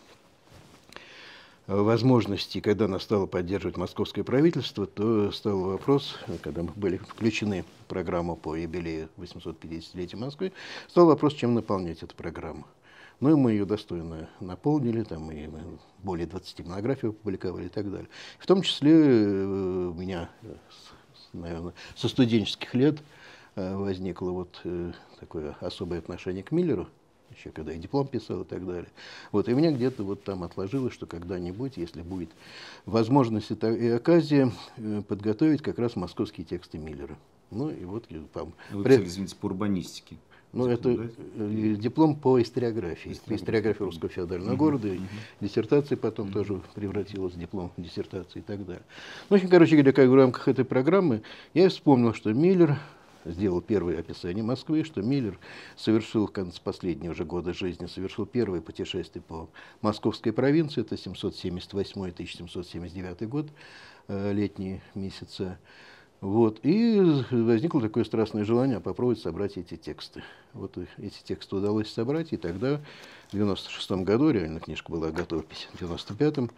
возможности, 1.66 2.60
когда 2.60 2.88
нас 2.88 3.02
стало 3.02 3.26
поддерживать 3.26 3.76
московское 3.76 4.24
правительство, 4.24 4.86
то 4.86 5.30
стал 5.32 5.58
вопрос, 5.58 6.16
когда 6.42 6.62
мы 6.62 6.70
были 6.74 6.96
включены 6.96 7.64
в 7.82 7.86
программу 7.88 8.36
по 8.36 8.56
юбилею 8.56 9.08
850-летия 9.18 10.16
Москвы, 10.16 10.52
стал 10.88 11.06
вопрос, 11.06 11.34
чем 11.34 11.54
наполнять 11.54 12.02
эту 12.02 12.14
программу. 12.14 12.66
Ну 13.20 13.30
и 13.30 13.34
мы 13.34 13.52
ее 13.52 13.64
достойно 13.64 14.28
наполнили, 14.40 15.02
там 15.02 15.30
и 15.32 15.48
более 16.02 16.26
20 16.26 16.66
монографий 16.66 17.08
опубликовали 17.08 17.66
и 17.66 17.68
так 17.68 17.90
далее. 17.90 18.08
В 18.38 18.46
том 18.46 18.62
числе 18.62 18.92
у 18.94 19.92
меня, 19.92 20.30
наверное, 21.32 21.74
со 21.96 22.08
студенческих 22.08 22.74
лет 22.74 22.98
возникло 23.56 24.30
вот 24.30 24.62
такое 25.18 25.56
особое 25.60 25.98
отношение 25.98 26.44
к 26.44 26.52
Миллеру, 26.52 26.86
еще 27.36 27.50
когда 27.50 27.72
я 27.72 27.78
диплом 27.78 28.06
писал 28.06 28.42
и 28.42 28.44
так 28.44 28.64
далее. 28.64 28.90
Вот, 29.32 29.48
и 29.48 29.54
меня 29.54 29.72
где-то 29.72 30.04
вот 30.04 30.22
там 30.22 30.44
отложилось, 30.44 30.94
что 30.94 31.06
когда-нибудь, 31.06 31.76
если 31.76 32.02
будет 32.02 32.30
возможность 32.86 33.50
и 33.50 33.88
оказия, 33.88 34.52
э, 34.76 35.02
подготовить 35.06 35.60
как 35.60 35.78
раз 35.78 35.96
московские 35.96 36.46
тексты 36.46 36.78
Миллера. 36.78 37.18
Ну 37.50 37.70
и 37.70 37.84
вот 37.84 38.06
там... 38.32 38.52
Вы 38.70 38.84
писали, 38.84 39.04
извините, 39.06 39.36
по 39.36 39.46
урбанистике. 39.46 40.16
Ну, 40.52 40.66
это? 40.66 40.90
Э, 40.90 41.76
диплом 41.78 42.16
по 42.16 42.40
историографии, 42.40 43.12
историография, 43.12 43.36
историография 43.36 43.84
русского 43.84 44.08
феодального 44.08 44.54
угу, 44.54 44.64
города. 44.64 44.88
Угу. 44.88 45.02
Диссертация 45.40 45.96
потом 45.96 46.28
угу. 46.28 46.34
тоже 46.34 46.60
превратилась 46.74 47.34
в 47.34 47.38
диплом 47.38 47.72
диссертации 47.76 48.38
и 48.38 48.42
так 48.42 48.64
далее. 48.64 48.82
Ну, 49.28 49.36
в 49.36 49.38
общем, 49.38 49.50
короче 49.50 49.76
говоря, 49.76 49.92
как 49.92 50.08
в 50.08 50.14
рамках 50.14 50.48
этой 50.48 50.64
программы 50.64 51.22
я 51.52 51.68
вспомнил, 51.68 52.14
что 52.14 52.32
Миллер 52.32 52.78
сделал 53.24 53.60
первое 53.60 53.98
описание 53.98 54.42
Москвы, 54.42 54.84
что 54.84 55.02
Миллер 55.02 55.38
совершил 55.76 56.26
в 56.26 56.32
конце 56.32 56.60
последнего 56.62 57.14
же 57.14 57.24
года 57.24 57.52
жизни, 57.52 57.86
совершил 57.86 58.26
первое 58.26 58.60
путешествие 58.60 59.22
по 59.22 59.48
московской 59.82 60.32
провинции, 60.32 60.80
это 60.80 60.94
778-1779 60.94 63.26
год, 63.26 63.48
э, 64.08 64.32
летние 64.32 64.82
месяцы. 64.94 65.58
Вот. 66.20 66.58
И 66.64 67.00
возникло 67.30 67.80
такое 67.80 68.04
страстное 68.04 68.44
желание 68.44 68.80
попробовать 68.80 69.20
собрать 69.20 69.56
эти 69.56 69.76
тексты. 69.76 70.24
Вот 70.52 70.76
эти 70.98 71.22
тексты 71.22 71.54
удалось 71.54 71.92
собрать, 71.92 72.32
и 72.32 72.36
тогда, 72.36 72.80
в 73.28 73.32
96 73.32 73.90
году, 74.02 74.30
реально 74.30 74.58
книжка 74.58 74.90
была 74.90 75.10
готова 75.10 75.42
в 75.42 75.80
95-м, 75.80 76.50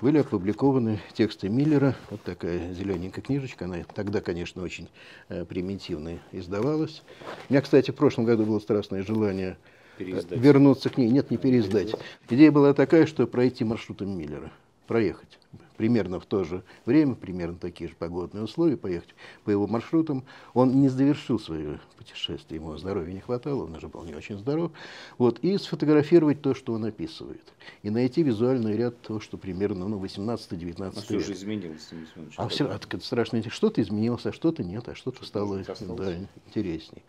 были 0.00 0.18
опубликованы 0.18 1.00
тексты 1.12 1.48
Миллера. 1.48 1.96
Вот 2.10 2.22
такая 2.22 2.72
зелененькая 2.72 3.22
книжечка. 3.22 3.64
Она 3.64 3.78
тогда, 3.94 4.20
конечно, 4.20 4.62
очень 4.62 4.88
э, 5.28 5.44
примитивно 5.44 6.18
издавалась. 6.30 7.02
У 7.48 7.52
меня, 7.52 7.62
кстати, 7.62 7.90
в 7.90 7.96
прошлом 7.96 8.26
году 8.26 8.44
было 8.46 8.60
страстное 8.60 9.02
желание 9.02 9.58
э, 9.98 10.04
вернуться 10.30 10.88
к 10.88 10.98
ней. 10.98 11.10
Нет, 11.10 11.32
не 11.32 11.36
переиздать. 11.36 11.94
Идея 12.28 12.52
была 12.52 12.74
такая, 12.74 13.06
что 13.06 13.26
пройти 13.26 13.64
маршрутом 13.64 14.16
Миллера, 14.16 14.52
проехать 14.90 15.38
примерно 15.76 16.18
в 16.18 16.26
то 16.26 16.42
же 16.42 16.64
время, 16.84 17.14
примерно 17.14 17.56
такие 17.56 17.88
же 17.88 17.94
погодные 17.94 18.42
условия, 18.42 18.76
поехать 18.76 19.14
по 19.44 19.50
его 19.50 19.68
маршрутам. 19.68 20.24
Он 20.52 20.80
не 20.80 20.88
завершил 20.88 21.38
свое 21.38 21.78
путешествие, 21.96 22.60
ему 22.60 22.76
здоровья 22.76 23.12
не 23.12 23.20
хватало, 23.20 23.66
он 23.66 23.76
уже 23.76 23.86
был 23.86 24.02
не 24.02 24.16
очень 24.16 24.36
здоров. 24.36 24.72
Вот, 25.16 25.38
и 25.42 25.56
сфотографировать 25.58 26.42
то, 26.42 26.56
что 26.56 26.72
он 26.72 26.84
описывает. 26.86 27.52
И 27.84 27.90
найти 27.90 28.24
визуальный 28.24 28.76
ряд 28.76 29.00
того, 29.00 29.20
что 29.20 29.38
примерно 29.38 29.86
ну, 29.86 30.04
18-19 30.04 30.92
А 30.96 31.00
что 31.00 31.20
же 31.20 31.34
изменилось? 31.34 31.88
А 32.36 32.48
все, 32.48 32.66
а, 32.66 32.80
страшно, 33.00 33.48
что-то 33.48 33.80
изменилось, 33.80 34.26
а 34.26 34.32
что-то 34.32 34.64
нет, 34.64 34.88
а 34.88 34.96
что-то 34.96 35.24
стало 35.24 35.62
да, 35.96 36.16
интересней. 36.48 37.04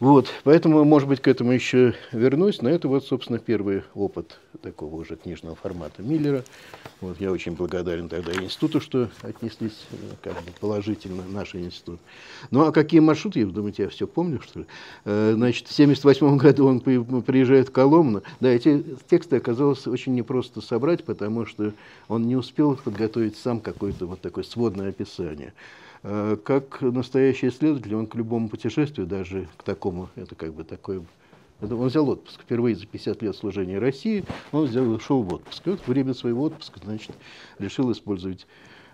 Вот, 0.00 0.32
поэтому, 0.44 0.82
может 0.84 1.10
быть, 1.10 1.20
к 1.20 1.28
этому 1.28 1.52
еще 1.52 1.92
вернусь, 2.10 2.62
но 2.62 2.70
это 2.70 2.88
вот, 2.88 3.04
собственно, 3.04 3.38
первый 3.38 3.82
опыт 3.94 4.38
такого 4.62 4.94
уже 4.96 5.16
книжного 5.16 5.54
формата 5.54 6.02
Миллера. 6.02 6.42
Вот, 7.02 7.20
я 7.20 7.30
очень 7.30 7.52
благодарен 7.52 8.08
тогда 8.08 8.32
институту, 8.32 8.80
что 8.80 9.10
отнеслись 9.20 9.86
э, 9.92 9.96
как 10.22 10.32
бы 10.36 10.52
положительно, 10.58 11.22
наш 11.28 11.54
институт. 11.54 12.00
Ну, 12.50 12.62
а 12.62 12.72
какие 12.72 13.00
маршруты, 13.00 13.44
вы 13.44 13.52
думаете, 13.52 13.82
я 13.82 13.88
все 13.90 14.06
помню, 14.06 14.40
что 14.40 14.60
ли? 14.60 14.66
Э, 15.04 15.34
значит, 15.34 15.68
в 15.68 15.72
1978 15.72 16.36
году 16.38 16.66
он 16.66 16.80
приезжает 17.22 17.68
в 17.68 17.72
Коломну. 17.72 18.22
Да, 18.40 18.48
эти 18.48 18.82
тексты 19.06 19.36
оказалось 19.36 19.86
очень 19.86 20.14
непросто 20.14 20.62
собрать, 20.62 21.04
потому 21.04 21.44
что 21.44 21.74
он 22.08 22.26
не 22.26 22.36
успел 22.36 22.74
подготовить 22.74 23.36
сам 23.36 23.60
какое-то 23.60 24.06
вот 24.06 24.22
такое 24.22 24.44
сводное 24.44 24.88
описание. 24.88 25.52
Э, 26.02 26.36
как 26.42 26.80
настоящий 26.80 27.48
исследователь, 27.48 27.94
он 27.94 28.06
к 28.06 28.14
любому 28.14 28.48
путешествию, 28.48 29.06
даже 29.06 29.48
к 29.56 29.62
такому, 29.62 30.08
это 30.16 30.34
как 30.34 30.54
бы 30.54 30.64
такой 30.64 31.02
он 31.62 31.88
взял 31.88 32.08
отпуск. 32.08 32.40
Впервые 32.40 32.74
за 32.74 32.86
50 32.86 33.22
лет 33.22 33.36
служения 33.36 33.78
России 33.78 34.24
он 34.50 34.64
взял, 34.64 34.88
ушел 34.90 35.22
в 35.22 35.34
отпуск. 35.34 35.66
И 35.66 35.70
вот 35.70 35.86
время 35.86 36.14
своего 36.14 36.44
отпуска, 36.44 36.80
значит, 36.82 37.12
решил 37.58 37.92
использовать 37.92 38.46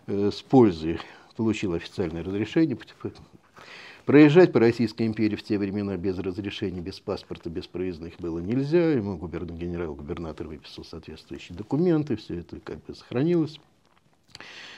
э, 0.08 0.30
с 0.32 0.42
пользой. 0.42 0.98
Получил 1.36 1.74
официальное 1.74 2.24
разрешение. 2.24 2.78
Проезжать 4.04 4.52
по 4.52 4.60
Российской 4.60 5.06
империи 5.06 5.36
в 5.36 5.42
те 5.42 5.58
времена 5.58 5.96
без 5.96 6.18
разрешения, 6.18 6.80
без 6.80 6.98
паспорта, 6.98 7.50
без 7.50 7.66
проездных 7.66 8.14
было 8.18 8.38
нельзя. 8.38 8.92
Ему 8.92 9.18
генерал-губернатор 9.18 10.46
выписал 10.46 10.84
соответствующие 10.84 11.58
документы, 11.58 12.16
все 12.16 12.40
это 12.40 12.58
как 12.60 12.84
бы 12.84 12.94
сохранилось. 12.94 13.60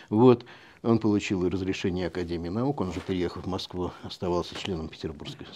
Вот. 0.09 0.45
Он 0.83 0.99
получил 0.99 1.49
разрешение 1.49 2.07
Академии 2.07 2.49
наук, 2.49 2.81
он 2.81 2.93
же, 2.93 3.01
переехав 3.01 3.45
в 3.45 3.49
Москву, 3.49 3.91
оставался 4.03 4.55
членом 4.55 4.89
Петербургской, 4.89 5.47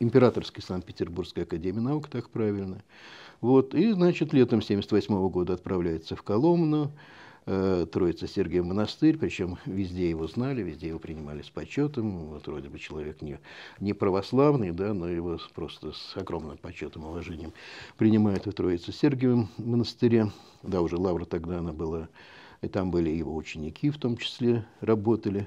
Императорской 0.00 0.62
Санкт-Петербургской 0.62 1.44
Академии 1.44 1.80
наук, 1.80 2.08
так 2.08 2.28
правильно. 2.30 2.82
Вот, 3.40 3.74
и, 3.74 3.92
значит, 3.92 4.32
летом 4.32 4.58
1978 4.58 5.28
года 5.28 5.54
отправляется 5.54 6.16
в 6.16 6.22
Коломну, 6.22 6.90
э, 7.46 7.86
Троица 7.92 8.26
Сергий 8.26 8.60
монастырь, 8.60 9.18
причем 9.18 9.58
везде 9.66 10.10
его 10.10 10.26
знали, 10.26 10.62
везде 10.62 10.88
его 10.88 10.98
принимали 10.98 11.42
с 11.42 11.50
почетом. 11.50 12.26
Вот 12.26 12.46
вроде 12.46 12.68
бы 12.68 12.78
человек 12.78 13.22
не, 13.22 13.38
не 13.78 13.92
православный, 13.92 14.72
да, 14.72 14.94
но 14.94 15.08
его 15.08 15.38
просто 15.54 15.92
с 15.92 16.16
огромным 16.16 16.56
почетом 16.56 17.02
и 17.02 17.06
уважением 17.06 17.52
принимают 17.98 18.46
в 18.46 18.52
Троице 18.52 18.92
Сергиевом 18.92 19.48
монастыре. 19.58 20.30
Да, 20.62 20.80
уже 20.80 20.96
Лавра 20.96 21.24
тогда 21.24 21.58
она 21.58 21.72
была 21.72 22.08
и 22.62 22.68
там 22.68 22.90
были 22.90 23.10
его 23.10 23.34
ученики, 23.34 23.90
в 23.90 23.98
том 23.98 24.16
числе, 24.16 24.64
работали. 24.80 25.46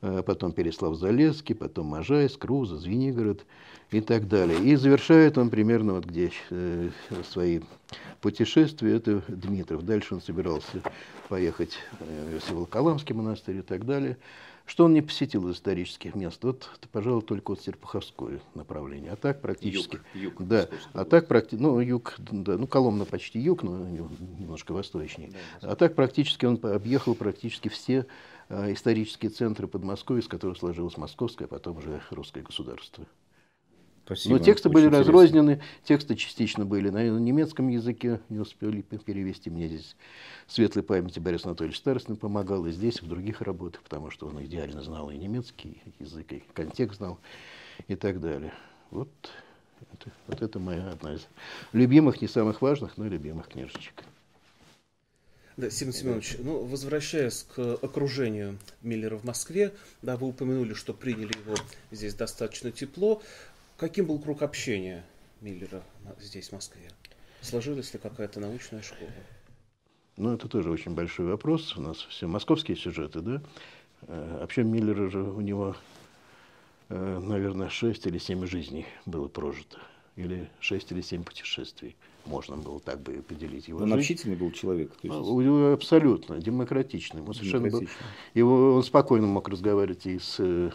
А 0.00 0.22
потом 0.22 0.52
Переслав-Залесский, 0.52 1.56
потом 1.56 1.86
Можайск, 1.86 2.40
Круза, 2.40 2.76
Звенигород 2.76 3.44
и 3.90 4.00
так 4.00 4.28
далее. 4.28 4.62
И 4.62 4.76
завершает 4.76 5.38
он 5.38 5.50
примерно 5.50 5.94
вот 5.94 6.04
где 6.04 6.30
э, 6.50 6.90
свои 7.28 7.60
путешествия, 8.20 8.94
это 8.94 9.22
Дмитров. 9.26 9.84
Дальше 9.84 10.14
он 10.14 10.20
собирался 10.20 10.82
поехать 11.28 11.78
э, 11.98 12.38
в 12.40 12.52
Волоколамский 12.52 13.14
монастырь 13.14 13.56
и 13.56 13.62
так 13.62 13.86
далее. 13.86 14.18
Что 14.68 14.84
он 14.84 14.92
не 14.92 15.00
посетил 15.00 15.48
из 15.48 15.56
исторических 15.56 16.14
мест? 16.14 16.44
Вот, 16.44 16.68
пожалуй, 16.92 17.22
только 17.22 17.52
вот 17.52 17.62
Серпуховское 17.62 18.38
направление. 18.54 19.12
А 19.12 19.16
так 19.16 19.40
практически... 19.40 19.98
Юг, 20.12 20.34
юг 20.40 20.46
да, 20.46 20.68
а 20.92 21.06
так 21.06 21.26
практически... 21.26 21.62
Ну, 21.62 21.80
юг, 21.80 22.16
да, 22.18 22.58
ну, 22.58 22.66
Коломна 22.66 23.06
почти 23.06 23.40
юг, 23.40 23.62
но 23.62 23.78
немножко 23.88 24.72
восточнее. 24.72 25.32
Да, 25.62 25.72
а 25.72 25.74
так 25.74 25.94
практически 25.94 26.44
он 26.44 26.60
объехал 26.62 27.14
практически 27.14 27.68
все 27.68 28.04
э, 28.50 28.74
исторические 28.74 29.30
центры 29.30 29.68
Подмосковья, 29.68 30.20
из 30.20 30.28
которых 30.28 30.58
сложилось 30.58 30.98
Московское, 30.98 31.46
а 31.46 31.48
потом 31.48 31.78
уже 31.78 32.02
русское 32.10 32.42
государство. 32.42 33.06
Спасибо. 34.08 34.36
Но 34.36 34.42
тексты 34.42 34.70
были 34.70 34.86
интересно. 34.86 35.12
разрознены, 35.12 35.62
тексты 35.84 36.16
частично 36.16 36.64
были 36.64 36.88
на 36.88 37.06
немецком 37.10 37.68
языке, 37.68 38.20
не 38.30 38.38
успели 38.38 38.80
перевести. 38.80 39.50
Мне 39.50 39.68
здесь 39.68 39.96
светлой 40.46 40.82
памяти 40.82 41.18
Борис 41.18 41.44
Анатольевич 41.44 41.76
Старостин 41.76 42.16
помогал, 42.16 42.64
и 42.64 42.72
здесь, 42.72 43.00
и 43.02 43.04
в 43.04 43.08
других 43.08 43.42
работах, 43.42 43.82
потому 43.82 44.10
что 44.10 44.26
он 44.26 44.42
идеально 44.42 44.80
знал 44.80 45.10
и 45.10 45.18
немецкий 45.18 45.82
язык, 45.98 46.32
и 46.32 46.42
контекст 46.54 46.96
знал, 46.96 47.18
и 47.86 47.96
так 47.96 48.18
далее. 48.18 48.54
Вот 48.90 49.10
это, 49.92 50.10
вот 50.26 50.40
это 50.40 50.58
моя 50.58 50.88
одна 50.88 51.12
из 51.12 51.28
любимых, 51.74 52.22
не 52.22 52.28
самых 52.28 52.62
важных, 52.62 52.96
но 52.96 53.06
любимых 53.06 53.48
книжечек. 53.48 54.04
Да, 55.58 55.68
Семен 55.68 55.92
Семенович, 55.92 56.36
ну, 56.38 56.64
возвращаясь 56.64 57.44
к 57.54 57.74
окружению 57.82 58.58
Миллера 58.80 59.18
в 59.18 59.24
Москве, 59.24 59.74
да, 60.00 60.16
вы 60.16 60.28
упомянули, 60.28 60.72
что 60.72 60.94
приняли 60.94 61.36
его 61.36 61.56
здесь 61.90 62.14
достаточно 62.14 62.70
тепло. 62.70 63.20
Каким 63.78 64.06
был 64.06 64.18
круг 64.18 64.42
общения 64.42 65.04
Миллера 65.40 65.84
здесь, 66.18 66.48
в 66.48 66.52
Москве? 66.52 66.90
Сложилась 67.40 67.92
ли 67.94 68.00
какая-то 68.00 68.40
научная 68.40 68.82
школа? 68.82 69.08
Ну, 70.16 70.34
это 70.34 70.48
тоже 70.48 70.72
очень 70.72 70.96
большой 70.96 71.26
вопрос. 71.26 71.76
У 71.76 71.80
нас 71.80 71.98
все 71.98 72.26
московские 72.26 72.76
сюжеты, 72.76 73.20
да? 73.20 73.40
Э, 74.08 74.38
вообще 74.40 74.64
Миллера 74.64 75.08
же 75.08 75.22
у 75.22 75.40
него, 75.40 75.76
э, 76.88 77.18
наверное, 77.20 77.68
шесть 77.68 78.04
или 78.04 78.18
семь 78.18 78.44
жизней 78.46 78.84
было 79.06 79.28
прожито. 79.28 79.78
Или 80.18 80.50
шесть 80.58 80.90
или 80.90 81.00
семь 81.00 81.22
путешествий 81.22 81.96
можно 82.26 82.56
было 82.56 82.80
так 82.80 83.00
бы 83.00 83.22
поделить 83.22 83.68
его 83.68 83.78
Он 83.78 83.84
жизнь. 83.84 83.98
общительный 83.98 84.36
был 84.36 84.50
человек? 84.50 84.90
То 84.90 85.06
есть... 85.06 85.16
а, 85.16 85.72
абсолютно, 85.74 86.40
демократичный. 86.40 87.22
Он, 87.22 87.32
совершенно 87.32 87.70
был, 87.70 87.84
его, 88.34 88.74
он 88.74 88.82
спокойно 88.82 89.28
мог 89.28 89.48
разговаривать 89.48 90.06
и 90.06 90.18
с 90.18 90.36
э, 90.40 90.70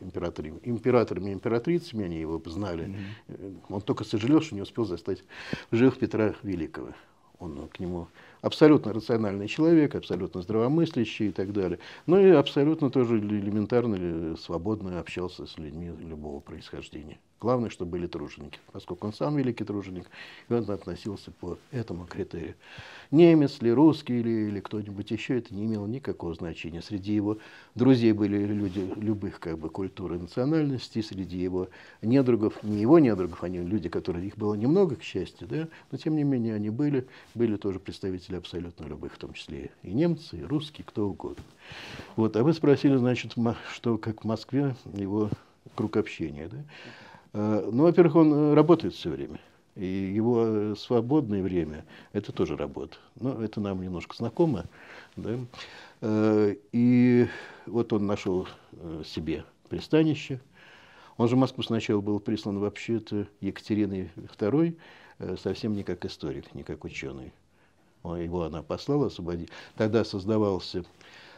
императорами, 0.00 0.58
императорами 0.64 1.30
и 1.30 1.32
императрицами, 1.32 2.04
они 2.04 2.18
его 2.18 2.42
знали. 2.46 2.86
Mm-hmm. 3.28 3.56
Он 3.68 3.80
только 3.80 4.02
сожалел, 4.02 4.40
что 4.40 4.56
не 4.56 4.62
успел 4.62 4.84
застать 4.84 5.22
живых 5.70 5.98
Петра 5.98 6.34
Великого. 6.42 6.88
Он 7.38 7.68
к 7.68 7.78
нему 7.78 8.08
абсолютно 8.42 8.92
рациональный 8.92 9.48
человек, 9.48 9.94
абсолютно 9.94 10.42
здравомыслящий 10.42 11.28
и 11.28 11.32
так 11.32 11.52
далее. 11.52 11.78
Но 12.06 12.20
и 12.20 12.30
абсолютно 12.30 12.90
тоже 12.90 13.18
элементарно 13.18 14.36
свободно 14.36 15.00
общался 15.00 15.46
с 15.46 15.56
людьми 15.56 15.92
любого 16.00 16.40
происхождения. 16.40 17.18
Главное, 17.40 17.70
чтобы 17.70 17.92
были 17.92 18.06
труженики, 18.06 18.60
поскольку 18.70 19.08
он 19.08 19.12
сам 19.12 19.36
великий 19.36 19.64
труженик, 19.64 20.06
и 20.48 20.54
он 20.54 20.70
относился 20.70 21.32
по 21.32 21.58
этому 21.72 22.06
критерию. 22.06 22.54
Немец 23.10 23.60
ли, 23.60 23.72
русский 23.72 24.22
ли, 24.22 24.46
или 24.46 24.60
кто-нибудь 24.60 25.10
еще, 25.10 25.38
это 25.38 25.52
не 25.52 25.64
имело 25.64 25.88
никакого 25.88 26.34
значения. 26.34 26.82
Среди 26.82 27.12
его 27.12 27.38
друзей 27.74 28.12
были 28.12 28.46
люди 28.46 28.88
любых 28.96 29.40
как 29.40 29.58
бы, 29.58 29.70
культур 29.70 30.14
и 30.14 30.18
национальностей, 30.18 31.02
среди 31.02 31.38
его 31.38 31.68
недругов, 32.00 32.62
не 32.62 32.80
его 32.80 33.00
недругов, 33.00 33.42
они 33.42 33.58
люди, 33.58 33.88
которые, 33.88 34.24
их 34.24 34.36
было 34.36 34.54
немного, 34.54 34.94
к 34.94 35.02
счастью, 35.02 35.48
да, 35.48 35.68
но 35.90 35.98
тем 35.98 36.14
не 36.14 36.22
менее 36.22 36.54
они 36.54 36.70
были, 36.70 37.08
были 37.34 37.56
тоже 37.56 37.80
представители 37.80 38.31
абсолютно 38.36 38.84
любых, 38.84 39.14
в 39.14 39.18
том 39.18 39.32
числе 39.32 39.70
и 39.82 39.92
немцы, 39.92 40.38
и 40.38 40.42
русские, 40.42 40.84
кто 40.84 41.08
угодно. 41.08 41.44
Вот, 42.16 42.36
а 42.36 42.42
вы 42.42 42.52
спросили, 42.52 42.96
значит, 42.96 43.34
что 43.72 43.98
как 43.98 44.22
в 44.22 44.26
Москве 44.26 44.74
его 44.94 45.30
круг 45.74 45.96
общения, 45.96 46.48
да? 46.48 46.58
Э, 47.32 47.68
ну, 47.70 47.84
во-первых, 47.84 48.16
он 48.16 48.32
э, 48.32 48.54
работает 48.54 48.94
все 48.94 49.10
время. 49.10 49.40
И 49.74 49.86
его 49.86 50.44
э, 50.46 50.74
свободное 50.76 51.42
время– 51.42 51.84
это 52.12 52.32
тоже 52.32 52.56
работа. 52.56 52.98
Но 53.18 53.42
это 53.42 53.60
нам 53.60 53.80
немножко 53.82 54.14
знакомо. 54.16 54.66
Да? 55.16 55.38
И 56.72 57.28
вот 57.66 57.92
он 57.92 58.06
нашел 58.06 58.48
себе 59.04 59.44
пристанище. 59.68 60.40
Он 61.16 61.28
же 61.28 61.36
в 61.36 61.38
Москву 61.38 61.62
сначала 61.62 62.00
был 62.00 62.18
прислан 62.18 62.58
вообще-то 62.58 63.28
Екатериной 63.40 64.10
II, 64.16 64.76
совсем 65.38 65.74
не 65.74 65.84
как 65.84 66.04
историк, 66.04 66.52
не 66.54 66.64
как 66.64 66.84
ученый. 66.84 67.32
Его 68.04 68.42
она 68.42 68.62
послала 68.62 69.06
освободить. 69.06 69.50
Тогда 69.76 70.04
создавался 70.04 70.84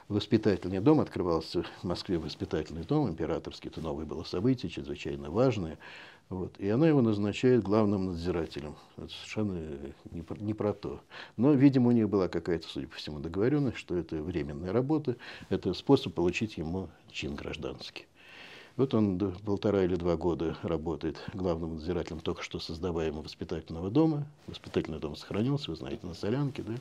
воспитательный 0.09 0.81
дом, 0.81 1.01
открывался 1.01 1.65
в 1.81 1.85
Москве 1.85 2.19
воспитательный 2.19 2.85
дом 2.85 3.09
императорский, 3.09 3.71
это 3.71 3.81
новое 3.81 4.05
было 4.05 4.23
событие, 4.25 4.71
чрезвычайно 4.71 5.31
важное. 5.31 5.79
Вот. 6.31 6.59
И 6.59 6.69
она 6.69 6.89
его 6.89 7.03
назначает 7.03 7.63
главным 7.63 8.07
надзирателем. 8.07 8.77
Это 8.97 9.09
совершенно 9.09 9.59
не 10.11 10.25
не 10.41 10.55
про 10.55 10.73
то. 10.73 11.01
Но, 11.37 11.53
видимо, 11.53 11.89
у 11.89 11.93
них 11.93 12.09
была 12.09 12.29
какая-то, 12.29 12.67
судя 12.67 12.89
по 12.89 12.97
всему, 12.97 13.19
договоренность, 13.19 13.77
что 13.77 13.97
это 13.97 14.23
временная 14.23 14.73
работа, 14.73 15.17
это 15.51 15.75
способ 15.75 16.15
получить 16.15 16.57
ему 16.57 16.89
чин 17.11 17.35
гражданский. 17.35 18.07
Вот 18.77 18.93
он 18.93 19.19
полтора 19.45 19.85
или 19.85 19.95
два 19.95 20.17
года 20.17 20.57
работает 20.63 21.17
главным 21.33 21.75
надзирателем 21.75 22.19
только 22.19 22.43
что 22.43 22.59
создаваемого 22.59 23.23
воспитательного 23.23 23.89
дома. 23.89 24.27
Воспитательный 24.49 24.99
дом 24.99 25.15
сохранился, 25.15 25.71
вы 25.71 25.77
знаете, 25.77 26.05
на 26.05 26.15
Солянке. 26.15 26.63
Да? 26.63 26.75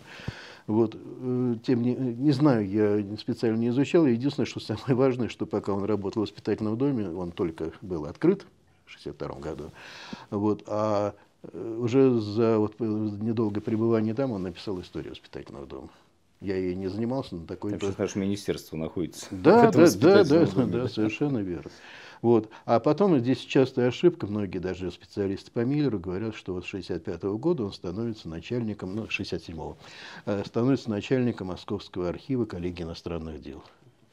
Вот, 0.65 0.95
э, 0.95 1.55
тем 1.63 1.83
не, 1.83 1.93
не 1.93 2.31
знаю, 2.31 2.67
я 2.67 3.17
специально 3.17 3.57
не 3.57 3.69
изучал. 3.69 4.07
Единственное, 4.07 4.47
что 4.47 4.59
самое 4.59 4.95
важное, 4.95 5.29
что 5.29 5.45
пока 5.45 5.71
он 5.71 5.83
работал 5.83 6.23
в 6.23 6.25
воспитательном 6.25 6.77
доме, 6.79 7.07
он 7.09 7.31
только 7.31 7.71
был 7.83 8.05
открыт 8.05 8.41
в 8.85 8.95
1962 8.95 9.39
году. 9.39 9.71
Вот, 10.31 10.63
а 10.65 11.13
э, 11.43 11.77
уже 11.79 12.19
за 12.19 12.57
вот, 12.57 12.79
недолгое 12.79 13.62
пребывание 13.62 14.15
там 14.15 14.31
он 14.31 14.41
написал 14.41 14.81
историю 14.81 15.12
воспитательного 15.12 15.67
дома. 15.67 15.89
Я 16.43 16.57
ей 16.57 16.75
не 16.75 16.89
занимался, 16.89 17.35
но 17.35 17.45
такой... 17.45 17.71
Вообще, 17.71 17.93
наше 17.97 18.19
министерство 18.19 18.75
находится. 18.75 19.27
Да, 19.31 19.71
да, 19.71 19.89
да, 19.95 20.23
да, 20.25 20.45
да, 20.45 20.88
совершенно 20.89 21.38
верно. 21.38 21.71
Вот. 22.21 22.50
А 22.65 22.81
потом 22.81 23.17
здесь 23.17 23.39
частая 23.39 23.88
ошибка, 23.88 24.27
многие 24.27 24.59
даже 24.59 24.91
специалисты 24.91 25.51
по 25.51 25.59
Миллеру 25.62 26.00
говорят, 26.00 26.35
что 26.35 26.53
вот 26.53 26.65
с 26.65 26.67
65 26.67 27.23
-го 27.23 27.38
года 27.38 27.63
он 27.63 27.71
становится 27.71 28.27
начальником, 28.27 28.93
ну, 28.93 29.05
67-го, 29.05 29.77
э, 30.25 30.43
становится 30.45 30.89
начальником 30.89 31.47
Московского 31.47 32.09
архива 32.09 32.43
коллегии 32.43 32.83
иностранных 32.83 33.41
дел. 33.41 33.63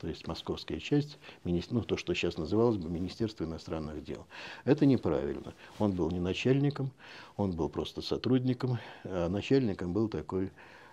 То 0.01 0.07
есть 0.07 0.27
московская 0.29 0.79
часть, 0.79 1.19
ну, 1.45 1.83
то, 1.83 1.97
что 1.97 2.15
сейчас 2.15 2.39
называлось 2.39 2.79
бы 2.79 2.89
Министерство 2.89 3.45
иностранных 3.45 4.03
дел. 4.03 4.25
Это 4.65 4.87
неправильно. 4.87 5.53
Он 5.79 5.93
был 5.93 6.11
не 6.11 6.21
начальником, 6.21 6.93
он 7.37 7.53
был 7.53 7.69
просто 7.69 8.03
сотрудником, 8.03 8.79
а 9.05 9.29
начальником 9.29 9.93
был 9.93 10.09
такой 10.09 10.51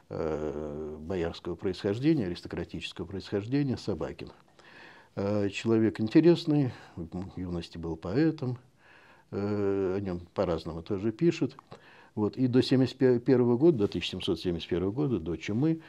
боярского 0.10 1.56
происхождения, 1.56 2.28
аристократического 2.28 3.06
происхождения, 3.06 3.78
Собакин. 3.78 4.32
Э, 5.16 5.50
человек 5.50 6.00
интересный, 6.00 6.72
в 6.96 7.38
юности 7.38 7.78
был 7.78 7.98
поэтом, 7.98 8.60
э, 9.32 9.96
о 9.98 10.00
нем 10.00 10.22
по-разному 10.34 10.84
тоже 10.84 11.12
пишут. 11.12 11.58
Вот. 12.14 12.38
И 12.38 12.48
до 12.48 12.60
1971 12.60 13.58
года, 13.58 13.78
до 13.80 13.88
1771 13.88 14.92
года, 14.92 15.20
до 15.20 15.36
чумы, 15.36 15.82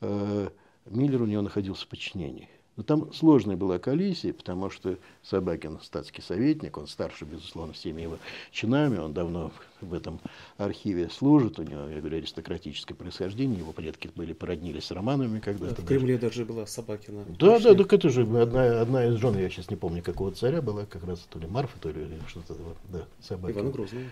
Миллер 0.00 1.22
у 1.22 1.26
него 1.26 1.42
находился 1.42 1.84
в 1.84 1.88
подчинении. 1.88 2.48
Но 2.76 2.82
там 2.82 3.12
сложная 3.14 3.56
была 3.56 3.78
коллизия, 3.78 4.34
потому 4.34 4.68
что 4.68 4.98
Собакин 5.22 5.80
статский 5.82 6.20
советник, 6.20 6.76
он 6.76 6.86
старше, 6.86 7.24
безусловно, 7.24 7.72
всеми 7.72 8.02
его 8.02 8.18
чинами, 8.52 8.98
он 8.98 9.14
давно 9.14 9.50
в 9.80 9.94
этом 9.94 10.20
архиве 10.58 11.08
служит, 11.08 11.58
у 11.58 11.62
него, 11.62 11.88
я 11.88 12.00
говорю, 12.00 12.18
аристократическое 12.18 12.94
происхождение, 12.94 13.58
его 13.58 13.72
предки 13.72 14.10
были 14.14 14.34
породнились 14.34 14.84
с 14.84 14.90
Романовыми 14.90 15.40
когда-то. 15.40 15.80
В 15.80 15.86
Кремле 15.86 16.18
даже 16.18 16.44
была 16.44 16.66
Собакина. 16.66 17.24
Да, 17.38 17.58
да, 17.58 17.74
так 17.74 17.92
это 17.94 18.10
же 18.10 18.22
одна, 18.22 18.82
одна 18.82 19.06
из 19.06 19.14
жен, 19.14 19.38
я 19.38 19.48
сейчас 19.48 19.70
не 19.70 19.76
помню, 19.76 20.02
какого 20.02 20.32
царя 20.32 20.60
была, 20.60 20.84
как 20.84 21.04
раз 21.04 21.20
то 21.30 21.38
ли 21.38 21.46
Марфа, 21.46 21.78
то 21.80 21.90
ли 21.90 22.06
что-то, 22.28 22.56
да, 22.92 23.06
Собакина. 23.22 23.60
Ивана 23.60 23.72
Грозного. 23.72 24.04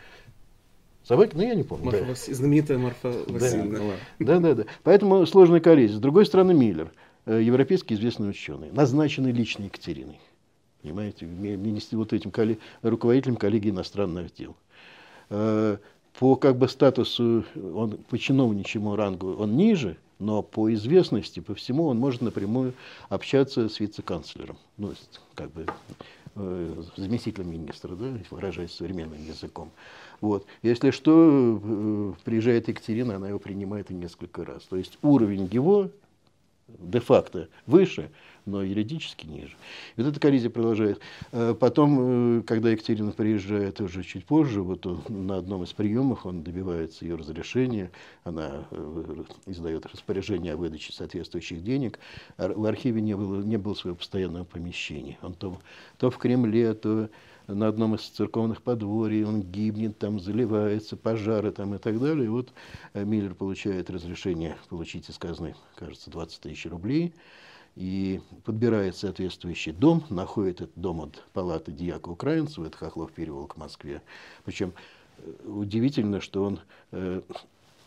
Собаки, 1.06 1.32
ну 1.34 1.42
я 1.42 1.54
не 1.54 1.64
помню. 1.64 1.84
Марфа 1.84 2.00
да. 2.00 2.08
Вас... 2.08 2.24
Знаменитая 2.24 2.78
Марфа 2.78 3.12
Васильевна. 3.26 3.78
Да, 4.20 4.38
да, 4.38 4.40
да, 4.40 4.54
да. 4.54 4.64
Поэтому 4.84 5.26
сложная 5.26 5.60
коллизия. 5.60 5.98
С 5.98 6.00
другой 6.00 6.24
стороны, 6.24 6.54
Миллер– 6.54 6.90
Э, 7.26 7.40
европейский 7.40 7.94
известный 7.94 8.28
ученый, 8.30 8.70
назначенный 8.70 9.32
лично 9.32 9.64
Екатериной. 9.64 10.20
Понимаете, 10.82 11.26
вот 11.92 12.12
этим 12.12 12.30
коллег, 12.30 12.58
руководителем 12.82 13.36
коллегии 13.36 13.70
иностранных 13.70 14.34
дел. 14.34 14.54
Э, 15.30 15.78
по 16.18 16.36
как 16.36 16.58
бы 16.58 16.68
статусу, 16.68 17.44
он, 17.56 17.92
по 18.10 18.18
чиновничьему 18.18 18.94
рангу 18.94 19.34
он 19.34 19.56
ниже, 19.56 19.96
но 20.18 20.42
по 20.42 20.72
известности, 20.74 21.40
по 21.40 21.54
всему 21.54 21.86
он 21.86 21.98
может 21.98 22.20
напрямую 22.20 22.74
общаться 23.08 23.68
с 23.68 23.80
вице-канцлером, 23.80 24.58
ну, 24.76 24.92
как 25.34 25.50
бы 25.50 25.66
э, 26.36 26.82
заместителем 26.96 27.50
министра, 27.50 27.94
да, 27.96 28.12
выражаясь 28.30 28.72
современным 28.72 29.24
языком. 29.26 29.70
Вот. 30.20 30.46
Если 30.62 30.90
что, 30.90 31.60
э, 31.62 32.12
приезжает 32.22 32.68
Екатерина, 32.68 33.16
она 33.16 33.30
его 33.30 33.38
принимает 33.38 33.88
несколько 33.88 34.44
раз. 34.44 34.62
То 34.64 34.76
есть 34.76 34.98
уровень 35.02 35.48
его 35.50 35.88
де-факто 36.68 37.48
выше, 37.66 38.10
но 38.46 38.62
юридически 38.62 39.26
ниже. 39.26 39.54
И 39.96 40.02
вот 40.02 40.10
эта 40.10 40.20
коллизия 40.20 40.50
продолжает. 40.50 41.00
Э, 41.32 41.54
потом, 41.58 42.38
э, 42.38 42.42
когда 42.42 42.70
Екатерина 42.70 43.12
приезжает 43.12 43.80
уже 43.80 44.02
чуть 44.02 44.24
позже, 44.24 44.62
вот 44.62 44.86
он, 44.86 45.02
на 45.08 45.36
одном 45.36 45.62
из 45.64 45.72
приемов 45.72 46.26
он 46.26 46.42
добивается 46.42 47.04
ее 47.04 47.16
разрешения, 47.16 47.90
она 48.24 48.66
э, 48.70 49.24
издает 49.46 49.86
распоряжение 49.86 50.54
о 50.54 50.56
выдаче 50.56 50.92
соответствующих 50.92 51.62
денег. 51.62 51.98
В 52.36 52.66
архиве 52.66 53.00
не 53.00 53.16
было, 53.16 53.42
не 53.42 53.56
было 53.56 53.74
своего 53.74 53.96
постоянного 53.96 54.44
помещения. 54.44 55.18
Он 55.22 55.34
то, 55.34 55.58
то 55.98 56.10
в 56.10 56.18
Кремле, 56.18 56.74
то 56.74 57.08
на 57.46 57.68
одном 57.68 57.94
из 57.94 58.02
церковных 58.02 58.62
подворий, 58.62 59.24
он 59.24 59.42
гибнет, 59.42 59.98
там 59.98 60.20
заливается, 60.20 60.96
пожары 60.96 61.52
там 61.52 61.74
и 61.74 61.78
так 61.78 62.00
далее. 62.00 62.26
И 62.26 62.28
вот 62.28 62.52
э, 62.94 63.04
Миллер 63.04 63.34
получает 63.34 63.90
разрешение 63.90 64.56
получить 64.68 65.08
из 65.10 65.18
казны, 65.18 65.54
кажется, 65.76 66.10
20 66.10 66.40
тысяч 66.40 66.66
рублей, 66.66 67.12
и 67.76 68.20
подбирает 68.44 68.96
соответствующий 68.96 69.72
дом, 69.72 70.04
находит 70.08 70.62
этот 70.62 70.76
дом 70.76 71.00
от 71.02 71.22
палаты 71.32 71.72
дьяка 71.72 72.08
украинцев, 72.08 72.64
это 72.64 72.76
Хохлов 72.76 73.12
переулок 73.12 73.56
в 73.56 73.58
Москве. 73.58 74.00
Причем 74.44 74.72
э, 75.18 75.30
удивительно, 75.46 76.20
что 76.20 76.44
он 76.44 76.60
э, 76.92 77.20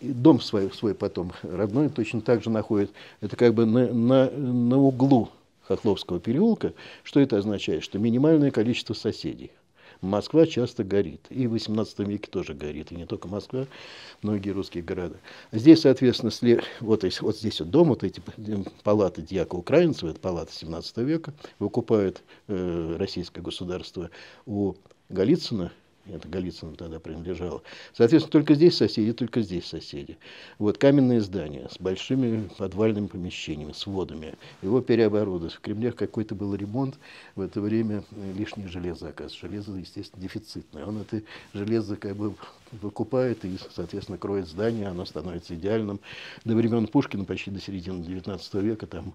дом 0.02 0.40
свой, 0.40 0.72
свой 0.72 0.94
потом 0.94 1.32
родной 1.42 1.90
точно 1.90 2.22
так 2.22 2.44
же 2.44 2.50
находит. 2.50 2.92
Это 3.22 3.36
как 3.36 3.54
бы 3.54 3.66
на, 3.66 3.92
на, 3.92 4.30
на 4.30 4.78
углу 4.78 5.30
Хохловского 5.68 6.20
переулка, 6.20 6.74
что 7.04 7.20
это 7.20 7.38
означает? 7.38 7.84
Что 7.84 8.00
минимальное 8.00 8.52
количество 8.52 8.94
соседей. 8.94 9.52
Москва 10.02 10.46
часто 10.46 10.84
горит. 10.84 11.26
И 11.30 11.48
в 11.48 11.56
XVIII 11.56 12.06
веке 12.06 12.30
тоже 12.30 12.54
горит. 12.54 12.92
И 12.92 12.96
не 12.96 13.06
только 13.06 13.28
Москва, 13.28 13.66
многие 14.22 14.52
русские 14.52 14.84
города. 14.84 15.18
Здесь, 15.52 15.82
соответственно, 15.82 16.32
след... 16.32 16.64
вот, 16.82 17.04
вот 17.22 17.38
здесь 17.38 17.60
вот 17.60 17.70
дом, 17.70 17.90
вот 17.90 18.04
эти 18.04 18.22
палаты 18.84 19.22
дьяка 19.22 19.56
украинцев, 19.56 20.10
это 20.10 20.20
палата 20.20 20.52
XVII 20.52 21.04
века, 21.04 21.34
выкупают 21.60 22.22
э, 22.48 22.96
российское 22.98 23.42
государство 23.42 24.12
у 24.46 24.76
Голицына, 25.10 25.72
это 26.14 26.28
Голицыно 26.28 26.76
тогда 26.76 27.00
принадлежало. 27.00 27.62
Соответственно, 27.94 28.32
только 28.32 28.56
здесь 28.56 28.78
соседи, 28.78 29.14
только 29.14 29.42
здесь 29.42 29.66
соседи. 29.66 30.18
Вот 30.60 30.78
каменное 30.78 31.22
здание 31.22 31.68
с 31.70 31.80
большими 31.80 32.50
подвальными 32.58 33.08
помещениями, 33.08 33.72
с 33.72 33.86
водами. 33.86 34.36
Его 34.62 34.82
переоборудовали. 34.82 35.54
В 35.54 35.60
Кремле 35.60 35.92
какой-то 35.92 36.36
был 36.36 36.56
ремонт. 36.56 36.98
В 37.36 37.42
это 37.42 37.62
время 37.62 38.04
лишнее 38.36 38.68
железо 38.68 39.10
оказывается. 39.10 39.48
Железо, 39.48 39.74
естественно, 39.74 40.22
дефицитное. 40.22 40.86
Он 40.86 41.02
это 41.02 41.22
железо 41.54 41.96
как 41.96 42.16
бы 42.16 42.34
выкупает 42.72 43.46
и, 43.46 43.58
соответственно, 43.74 44.18
кроет 44.18 44.48
здание, 44.48 44.88
оно 44.88 45.06
становится 45.06 45.56
идеальным. 45.56 46.00
До 46.44 46.56
времен 46.56 46.88
Пушкина, 46.88 47.26
почти 47.26 47.52
до 47.52 47.62
середины 47.62 48.02
XIX 48.02 48.62
века, 48.62 48.88
там 48.88 49.14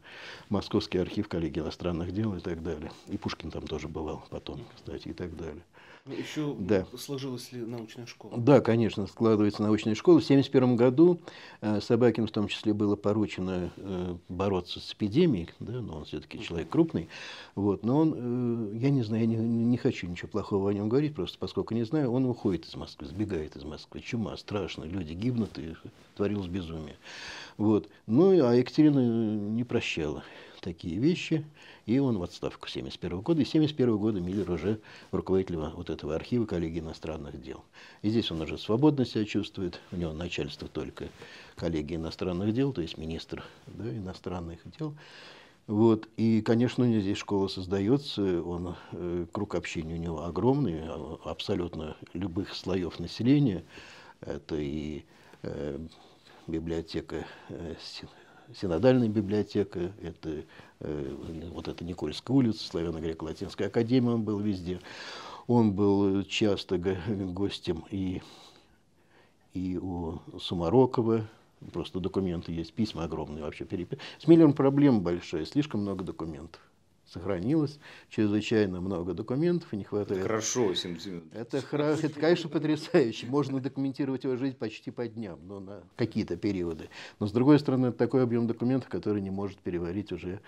Московский 0.48 0.98
архив 0.98 1.28
коллеги 1.28 1.58
иностранных 1.58 2.12
дел 2.12 2.34
и 2.34 2.40
так 2.40 2.62
далее. 2.62 2.90
И 3.08 3.16
Пушкин 3.16 3.50
там 3.50 3.66
тоже 3.66 3.88
бывал 3.88 4.24
потом, 4.30 4.60
кстати, 4.76 5.08
и 5.08 5.12
так 5.12 5.36
далее. 5.36 5.62
Еще 6.06 6.56
да. 6.58 6.84
сложилась 6.98 7.52
ли 7.52 7.60
научная 7.60 8.06
школа? 8.06 8.36
Да, 8.36 8.60
конечно, 8.60 9.06
складывается 9.06 9.62
научная 9.62 9.94
школа. 9.94 10.20
В 10.20 10.24
1971 10.24 10.74
году 10.74 11.20
э, 11.60 11.80
Собакину 11.80 12.26
в 12.26 12.32
том 12.32 12.48
числе 12.48 12.74
было 12.74 12.96
поручено 12.96 13.70
э, 13.76 14.16
бороться 14.28 14.80
с 14.80 14.94
эпидемией, 14.94 15.50
да, 15.60 15.80
но 15.80 15.98
он 15.98 16.04
все-таки 16.04 16.42
человек 16.42 16.70
крупный. 16.70 17.08
Вот, 17.54 17.84
но 17.84 17.98
он, 17.98 18.14
э, 18.16 18.78
я 18.78 18.90
не 18.90 19.02
знаю, 19.02 19.22
я 19.22 19.28
не, 19.28 19.36
не 19.36 19.76
хочу 19.76 20.08
ничего 20.08 20.26
плохого 20.26 20.70
о 20.70 20.74
нем 20.74 20.88
говорить, 20.88 21.14
просто 21.14 21.38
поскольку 21.38 21.72
не 21.74 21.84
знаю, 21.84 22.10
он 22.10 22.26
уходит 22.26 22.66
из 22.66 22.74
Москвы, 22.74 23.06
сбегает 23.06 23.54
из 23.54 23.62
Москвы. 23.62 24.00
Чума, 24.00 24.36
страшно, 24.36 24.82
люди 24.82 25.12
гибнут, 25.12 25.56
и 25.56 25.76
творилось 26.16 26.48
безумие. 26.48 26.96
Вот. 27.58 27.88
Ну, 28.08 28.44
а 28.44 28.56
Екатерина 28.56 28.98
не 28.98 29.62
прощала 29.62 30.24
такие 30.62 30.96
вещи, 30.96 31.44
и 31.84 31.98
он 31.98 32.16
в 32.16 32.22
отставку 32.22 32.66
1971 32.66 33.20
года. 33.20 33.42
И 33.42 33.44
с 33.44 33.48
1971 33.48 33.96
года 33.98 34.20
Миллер 34.20 34.50
уже 34.50 34.80
руководитель 35.10 35.56
вот 35.56 35.90
этого 35.90 36.14
архива 36.14 36.46
коллегии 36.46 36.78
иностранных 36.78 37.42
дел. 37.42 37.62
И 38.00 38.08
здесь 38.08 38.30
он 38.30 38.40
уже 38.40 38.56
свободно 38.56 39.04
себя 39.04 39.24
чувствует, 39.26 39.80
у 39.90 39.96
него 39.96 40.12
начальство 40.12 40.68
только 40.68 41.08
коллегии 41.56 41.96
иностранных 41.96 42.54
дел, 42.54 42.72
то 42.72 42.80
есть 42.80 42.96
министр 42.96 43.44
да, 43.66 43.90
иностранных 43.90 44.60
дел. 44.78 44.94
Вот. 45.66 46.08
И, 46.16 46.40
конечно, 46.42 46.84
у 46.84 46.86
него 46.86 47.00
здесь 47.00 47.18
школа 47.18 47.48
создается, 47.48 48.42
он, 48.42 48.76
э, 48.92 49.26
круг 49.30 49.54
общения 49.54 49.94
у 49.94 49.98
него 49.98 50.24
огромный, 50.24 50.82
абсолютно 51.24 51.96
любых 52.14 52.54
слоев 52.54 52.98
населения. 52.98 53.64
Это 54.20 54.56
и 54.56 55.04
э, 55.42 55.78
библиотека 56.46 57.26
э, 57.48 57.74
синодальная 58.54 59.08
библиотека, 59.08 59.92
это 60.02 60.44
э, 60.80 61.16
вот 61.52 61.68
это 61.68 61.84
Никольская 61.84 62.36
улица, 62.36 62.66
Славяно-Греко-Латинская 62.68 63.66
академия, 63.66 64.10
он 64.10 64.22
был 64.22 64.38
везде. 64.38 64.80
Он 65.46 65.72
был 65.72 66.22
часто 66.24 66.78
гостем 66.78 67.84
и, 67.90 68.22
и 69.54 69.76
у 69.76 70.20
Сумарокова, 70.38 71.28
просто 71.72 72.00
документы 72.00 72.52
есть, 72.52 72.72
письма 72.72 73.04
огромные 73.04 73.44
вообще. 73.44 73.66
С 74.18 74.26
Миллером 74.26 74.54
проблема 74.54 75.00
большая, 75.00 75.44
слишком 75.44 75.82
много 75.82 76.04
документов 76.04 76.60
сохранилось 77.12 77.78
чрезвычайно 78.08 78.80
много 78.80 79.14
документов 79.14 79.72
и 79.72 79.76
не 79.76 79.84
хватает. 79.84 80.22
Хорошо, 80.22 80.72
это, 80.72 81.58
это, 81.58 81.96
это, 82.02 82.20
конечно, 82.20 82.48
потрясающе. 82.48 83.26
Можно 83.26 83.60
документировать 83.60 84.24
его 84.24 84.36
жизнь 84.36 84.56
почти 84.56 84.90
по 84.90 85.06
дням, 85.06 85.38
но 85.46 85.60
на 85.60 85.82
какие-то 85.96 86.36
периоды. 86.36 86.88
Но, 87.20 87.26
с 87.26 87.32
другой 87.32 87.58
стороны, 87.58 87.88
это 87.88 87.98
такой 87.98 88.22
объем 88.22 88.46
документов, 88.46 88.88
который 88.88 89.20
не 89.20 89.30
может 89.30 89.58
переварить 89.58 90.12
уже 90.12 90.40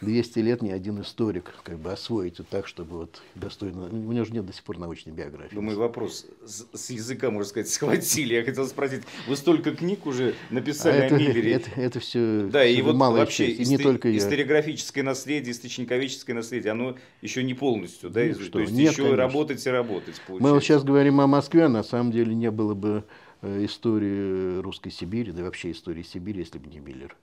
200 0.00 0.38
лет 0.40 0.62
ни 0.62 0.70
один 0.70 1.00
историк, 1.00 1.52
как 1.62 1.78
бы 1.78 1.92
освоить 1.92 2.38
вот 2.38 2.48
так, 2.48 2.66
чтобы 2.66 2.98
вот 2.98 3.22
достойно... 3.34 3.86
У 3.86 4.12
него 4.12 4.24
же 4.24 4.32
нет 4.32 4.46
до 4.46 4.52
сих 4.52 4.62
пор 4.64 4.78
научной 4.78 5.12
биографии. 5.12 5.54
Думаю, 5.54 5.78
вопрос 5.78 6.26
с, 6.44 6.66
с 6.72 6.90
языка, 6.90 7.30
можно 7.30 7.48
сказать, 7.48 7.68
схватили. 7.68 8.34
Я 8.34 8.44
хотел 8.44 8.66
спросить, 8.66 9.02
вы 9.28 9.36
столько 9.36 9.74
книг 9.74 10.06
уже 10.06 10.34
написали 10.50 11.02
а 11.02 11.04
это, 11.06 11.16
о 11.16 11.18
Миллере. 11.18 11.52
Это, 11.52 11.70
это 11.76 12.00
все, 12.00 12.48
да, 12.50 12.64
и 12.64 12.80
вот 12.80 12.96
вообще 12.96 13.54
часть, 13.56 13.68
и 13.70 13.72
не 13.72 13.78
только 13.78 14.08
я. 14.08 14.18
историографическое 14.18 15.04
наследие, 15.04 15.52
источниковедческое 15.52 16.05
человеческое 16.08 16.34
наследие, 16.34 16.72
оно 16.72 16.96
еще 17.22 17.42
не 17.42 17.54
полностью, 17.54 18.10
да, 18.10 18.20
ну, 18.20 18.30
изучено. 18.30 18.50
То 18.52 18.60
есть 18.60 18.72
Нет, 18.72 18.92
еще 18.92 19.02
конечно. 19.02 19.16
работать 19.16 19.66
и 19.66 19.70
работать. 19.70 20.20
Получается. 20.26 20.42
Мы 20.42 20.52
вот 20.52 20.62
сейчас 20.62 20.84
говорим 20.84 21.20
о 21.20 21.26
Москве, 21.26 21.64
а 21.64 21.68
на 21.68 21.82
самом 21.82 22.12
деле 22.12 22.34
не 22.34 22.50
было 22.50 22.74
бы 22.74 23.04
э, 23.42 23.64
истории 23.64 24.60
русской 24.60 24.90
Сибири, 24.90 25.32
да 25.32 25.40
и 25.40 25.44
вообще 25.44 25.70
истории 25.70 26.02
Сибири, 26.02 26.40
если 26.40 26.58
бы 26.58 26.68
не 26.68 26.78
Миллер. 26.78 27.16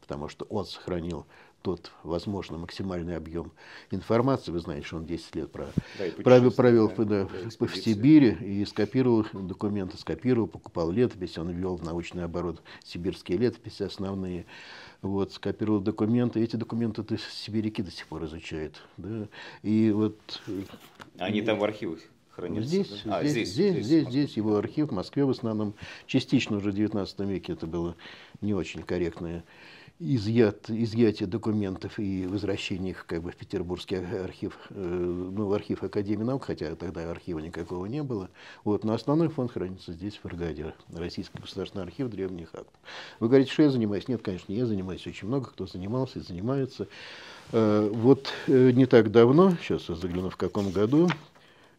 Потому 0.00 0.28
что 0.28 0.44
он 0.46 0.64
сохранил 0.64 1.26
тот, 1.62 1.92
возможно, 2.02 2.58
максимальный 2.58 3.16
объем 3.16 3.52
информации. 3.90 4.50
Вы 4.50 4.60
знаете, 4.60 4.86
что 4.86 4.96
он 4.96 5.06
10 5.06 5.36
лет 5.36 5.52
про, 5.52 5.66
да, 5.98 6.04
провел, 6.22 6.50
провел 6.50 6.88
да, 6.88 7.04
да, 7.04 7.26
в, 7.26 7.66
в 7.66 7.76
Сибири 7.76 8.30
и 8.30 8.64
скопировал 8.64 9.26
документы, 9.32 9.98
скопировал, 9.98 10.46
покупал 10.46 10.90
летопись, 10.90 11.38
он 11.38 11.50
ввел 11.50 11.76
в 11.76 11.84
научный 11.84 12.24
оборот 12.24 12.62
сибирские 12.82 13.38
летописи 13.38 13.82
основные 13.82 14.46
вот, 15.02 15.32
скопировал 15.32 15.80
документы. 15.80 16.40
Эти 16.40 16.56
документы 16.56 17.02
-то 17.02 17.18
сибиряки 17.18 17.82
до 17.82 17.90
сих 17.90 18.06
пор 18.06 18.24
изучают. 18.24 18.82
Да? 18.96 19.28
И 19.62 19.90
вот... 19.90 20.18
Э, 20.46 20.62
Они 21.18 21.42
там 21.42 21.58
в 21.58 21.64
архивах 21.64 22.00
хранятся? 22.30 22.68
Здесь, 22.68 23.02
да? 23.04 23.18
а, 23.18 23.24
здесь, 23.24 23.48
здесь, 23.48 23.72
здесь, 23.72 23.86
здесь, 23.86 24.08
здесь 24.08 24.36
его 24.36 24.56
архив, 24.56 24.88
в 24.88 24.92
Москве 24.92 25.24
в 25.24 25.30
основном. 25.30 25.74
Частично 26.06 26.56
уже 26.56 26.70
в 26.70 26.74
19 26.74 27.20
веке 27.20 27.52
это 27.54 27.66
было 27.66 27.96
не 28.40 28.54
очень 28.54 28.82
корректное 28.82 29.44
изъят, 30.00 30.70
изъятие 30.70 31.28
документов 31.28 31.98
и 31.98 32.26
возвращение 32.26 32.92
их 32.92 33.04
как 33.06 33.22
бы 33.22 33.30
в 33.30 33.36
Петербургский 33.36 33.96
архив, 33.96 34.58
э, 34.70 34.74
ну, 34.74 35.46
в 35.46 35.52
архив 35.52 35.82
Академии 35.82 36.24
наук, 36.24 36.46
хотя 36.46 36.74
тогда 36.74 37.10
архива 37.10 37.38
никакого 37.38 37.84
не 37.84 38.02
было. 38.02 38.30
Вот, 38.64 38.82
но 38.82 38.94
основной 38.94 39.28
фонд 39.28 39.52
хранится 39.52 39.92
здесь, 39.92 40.16
в 40.16 40.24
Аргаде, 40.24 40.74
Российский 40.94 41.38
государственный 41.38 41.84
архив 41.84 42.08
древних 42.08 42.48
актов. 42.54 42.72
Вы 43.20 43.28
говорите, 43.28 43.52
что 43.52 43.62
я 43.62 43.70
занимаюсь? 43.70 44.08
Нет, 44.08 44.22
конечно, 44.22 44.52
я 44.52 44.64
занимаюсь. 44.64 45.06
Очень 45.06 45.28
много 45.28 45.50
кто 45.50 45.66
занимался 45.66 46.18
и 46.18 46.22
занимается. 46.22 46.88
Э, 47.52 47.90
вот 47.92 48.32
э, 48.46 48.70
не 48.70 48.86
так 48.86 49.10
давно, 49.10 49.52
сейчас 49.60 49.90
я 49.90 49.96
загляну 49.96 50.30
в 50.30 50.36
каком 50.36 50.70
году, 50.70 51.10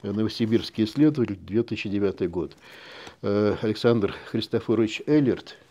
Новосибирский 0.04 0.86
исследователь, 0.86 1.38
2009 1.38 2.30
год, 2.30 2.56
Александр 3.22 4.16
Христофорович 4.32 5.04
Эллерт– 5.06 5.58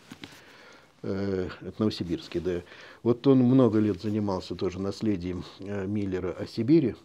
это 1.01 1.73
Новосибирский, 1.79 2.39
да. 2.39 2.61
Вот 3.03 3.25
он 3.27 3.39
много 3.39 3.79
лет 3.79 4.01
занимался 4.01 4.55
тоже 4.55 4.79
наследием 4.79 5.43
э, 5.59 5.85
Миллера 5.87 6.31
о 6.31 6.45
Сибири, 6.45 6.95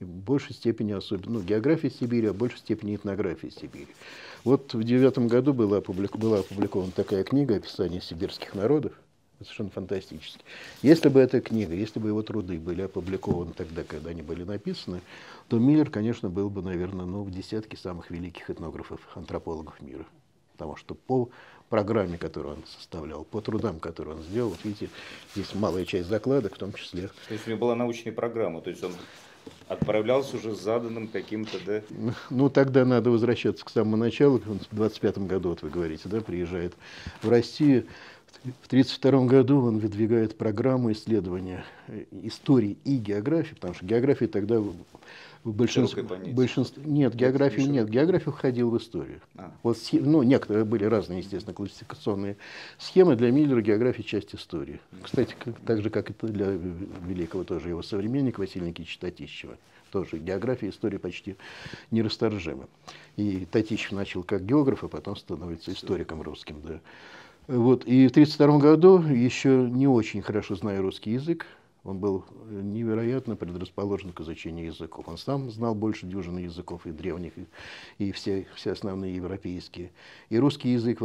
в 0.00 0.06
большей 0.06 0.54
степени 0.54 0.92
особенно, 0.92 1.38
ну, 1.38 1.44
география 1.44 1.90
Сибири, 1.90 2.28
а 2.28 2.32
в 2.32 2.36
большей 2.36 2.58
степени 2.58 2.96
этнография 2.96 3.50
Сибири. 3.50 3.88
Вот 4.44 4.74
в 4.74 4.82
девятом 4.84 5.28
году 5.28 5.52
была, 5.52 5.78
опублик, 5.78 6.16
была 6.16 6.40
опубликована 6.40 6.92
такая 6.92 7.24
книга 7.24 7.56
«Описание 7.56 8.00
сибирских 8.00 8.54
народов», 8.54 8.92
совершенно 9.40 9.70
фантастически. 9.70 10.42
Если 10.82 11.08
бы 11.08 11.20
эта 11.20 11.40
книга, 11.40 11.74
если 11.74 11.98
бы 11.98 12.08
его 12.08 12.22
труды 12.22 12.58
были 12.58 12.82
опубликованы 12.82 13.52
тогда, 13.52 13.84
когда 13.84 14.10
они 14.10 14.22
были 14.22 14.44
написаны, 14.44 15.00
то 15.48 15.58
Миллер, 15.58 15.90
конечно, 15.90 16.28
был 16.28 16.50
бы, 16.50 16.62
наверное, 16.62 17.06
ну, 17.06 17.22
в 17.22 17.30
десятке 17.30 17.76
самых 17.76 18.10
великих 18.10 18.50
этнографов, 18.50 19.00
антропологов 19.14 19.80
мира. 19.80 20.06
Потому 20.52 20.76
что 20.76 20.94
по 20.94 21.30
программе, 21.68 22.18
которую 22.18 22.56
он 22.56 22.64
составлял, 22.78 23.24
по 23.24 23.40
трудам, 23.40 23.80
которые 23.80 24.16
он 24.16 24.22
сделал. 24.22 24.50
Вот 24.50 24.64
видите, 24.64 24.90
здесь 25.34 25.54
малая 25.54 25.84
часть 25.84 26.08
закладок, 26.08 26.54
в 26.54 26.58
том 26.58 26.72
числе. 26.72 27.08
То 27.28 27.34
есть 27.34 27.46
у 27.46 27.50
него 27.50 27.60
была 27.60 27.74
научная 27.74 28.12
программа, 28.12 28.60
то 28.60 28.70
есть 28.70 28.82
он 28.82 28.92
отправлялся 29.68 30.36
уже 30.36 30.54
с 30.54 30.60
заданным 30.60 31.08
каким-то, 31.08 31.58
да? 31.64 31.82
Ну, 32.30 32.50
тогда 32.50 32.84
надо 32.84 33.10
возвращаться 33.10 33.64
к 33.64 33.70
самому 33.70 33.96
началу. 33.96 34.38
В 34.38 34.76
25 34.76 35.18
году, 35.18 35.50
вот 35.50 35.62
вы 35.62 35.70
говорите, 35.70 36.08
да, 36.08 36.20
приезжает 36.20 36.74
в 37.22 37.28
Россию. 37.28 37.86
В 38.62 38.66
1932 38.66 39.26
году 39.26 39.64
он 39.64 39.78
выдвигает 39.78 40.38
программу 40.38 40.92
исследования 40.92 41.64
э, 41.88 42.04
истории 42.22 42.76
и 42.84 42.96
географии, 42.96 43.54
потому 43.54 43.74
что 43.74 43.84
география 43.84 44.28
тогда 44.28 44.62
большинство, 45.52 46.02
большинство 46.32 46.82
нет, 46.84 47.14
географии 47.14 47.62
нет, 47.62 47.88
география 47.88 48.30
входила 48.30 48.70
в 48.70 48.78
историю. 48.78 49.20
А. 49.36 49.52
Вот, 49.62 49.78
ну, 49.92 50.22
некоторые 50.22 50.64
были 50.64 50.84
разные, 50.84 51.20
естественно, 51.20 51.54
классификационные 51.54 52.36
схемы. 52.78 53.16
Для 53.16 53.30
Миллера 53.30 53.60
география 53.60 54.02
часть 54.02 54.34
истории. 54.34 54.80
Кстати, 55.02 55.34
как, 55.38 55.58
так 55.60 55.82
же, 55.82 55.90
как 55.90 56.10
и 56.10 56.14
для 56.26 56.50
великого 57.06 57.44
тоже 57.44 57.70
его 57.70 57.82
современника 57.82 58.40
Василия 58.40 58.68
Никитича 58.68 59.00
Татищева. 59.00 59.56
Тоже 59.90 60.18
география 60.18 60.66
и 60.66 60.70
история 60.70 60.98
почти 60.98 61.36
нерасторжимы. 61.90 62.66
И 63.16 63.46
Татищев 63.50 63.92
начал 63.92 64.22
как 64.22 64.44
географ, 64.44 64.84
а 64.84 64.88
потом 64.88 65.16
становится 65.16 65.72
историком 65.72 66.22
русским. 66.22 66.60
Да. 66.62 66.80
Вот. 67.48 67.86
И 67.86 68.06
в 68.06 68.10
1932 68.10 68.58
году, 68.58 68.98
еще 69.00 69.68
не 69.70 69.88
очень 69.88 70.20
хорошо 70.20 70.54
зная 70.54 70.82
русский 70.82 71.12
язык, 71.12 71.46
Он 71.88 71.98
был 72.00 72.26
невероятно 72.50 73.34
предрасположен 73.34 74.12
к 74.12 74.20
изучению 74.20 74.66
языков. 74.66 75.08
Он 75.08 75.16
сам 75.16 75.50
знал 75.50 75.74
больше 75.74 76.04
дюжины 76.04 76.40
языков 76.40 76.86
и 76.86 76.90
древних, 76.90 77.32
и, 77.38 77.46
и 77.96 78.12
все, 78.12 78.46
все 78.54 78.72
основные 78.72 79.16
европейские. 79.16 79.90
И 80.28 80.38
русский 80.38 80.72
язык, 80.72 81.00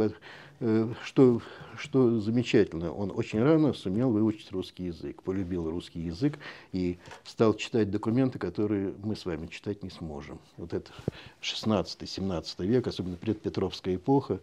э, 0.60 0.92
что, 1.02 1.40
что 1.78 2.20
замечательно, 2.20 2.92
он 2.92 3.10
очень 3.16 3.42
рано 3.42 3.72
сумел 3.72 4.10
выучить 4.10 4.52
русский 4.52 4.84
язык, 4.84 5.22
полюбил 5.22 5.70
русский 5.70 6.00
язык 6.00 6.38
и 6.72 6.98
стал 7.24 7.54
читать 7.54 7.90
документы, 7.90 8.38
которые 8.38 8.92
мы 9.02 9.16
с 9.16 9.24
вами 9.24 9.46
читать 9.46 9.82
не 9.82 9.88
сможем. 9.88 10.38
Вот 10.58 10.74
это 10.74 10.92
16-17 11.40 12.66
век, 12.66 12.86
особенно 12.86 13.16
предпетровская 13.16 13.96
эпоха, 13.96 14.38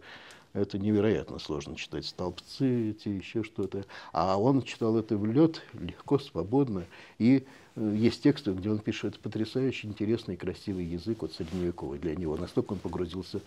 это 0.52 0.78
невероятно 0.78 1.38
сложно 1.38 1.76
читать. 1.76 2.04
Столбцы 2.06 2.90
эти, 2.90 3.08
еще 3.08 3.42
что-то. 3.42 3.84
А 4.12 4.36
он 4.36 4.62
читал 4.62 4.98
это 4.98 5.16
в 5.16 5.24
лед 5.24 5.62
легко, 5.72 6.18
свободно. 6.18 6.84
И 7.18 7.44
э, 7.76 7.94
есть 7.96 8.22
тексты, 8.22 8.52
где 8.52 8.70
он 8.70 8.78
пишет 8.78 9.18
потрясающе 9.18 9.88
интересный, 9.88 10.36
красивый 10.36 10.84
язык, 10.84 11.22
вот 11.22 11.32
средневековый 11.32 11.98
для 11.98 12.14
него. 12.14 12.36
Настолько 12.36 12.72
он 12.72 12.78
погрузился 12.78 13.40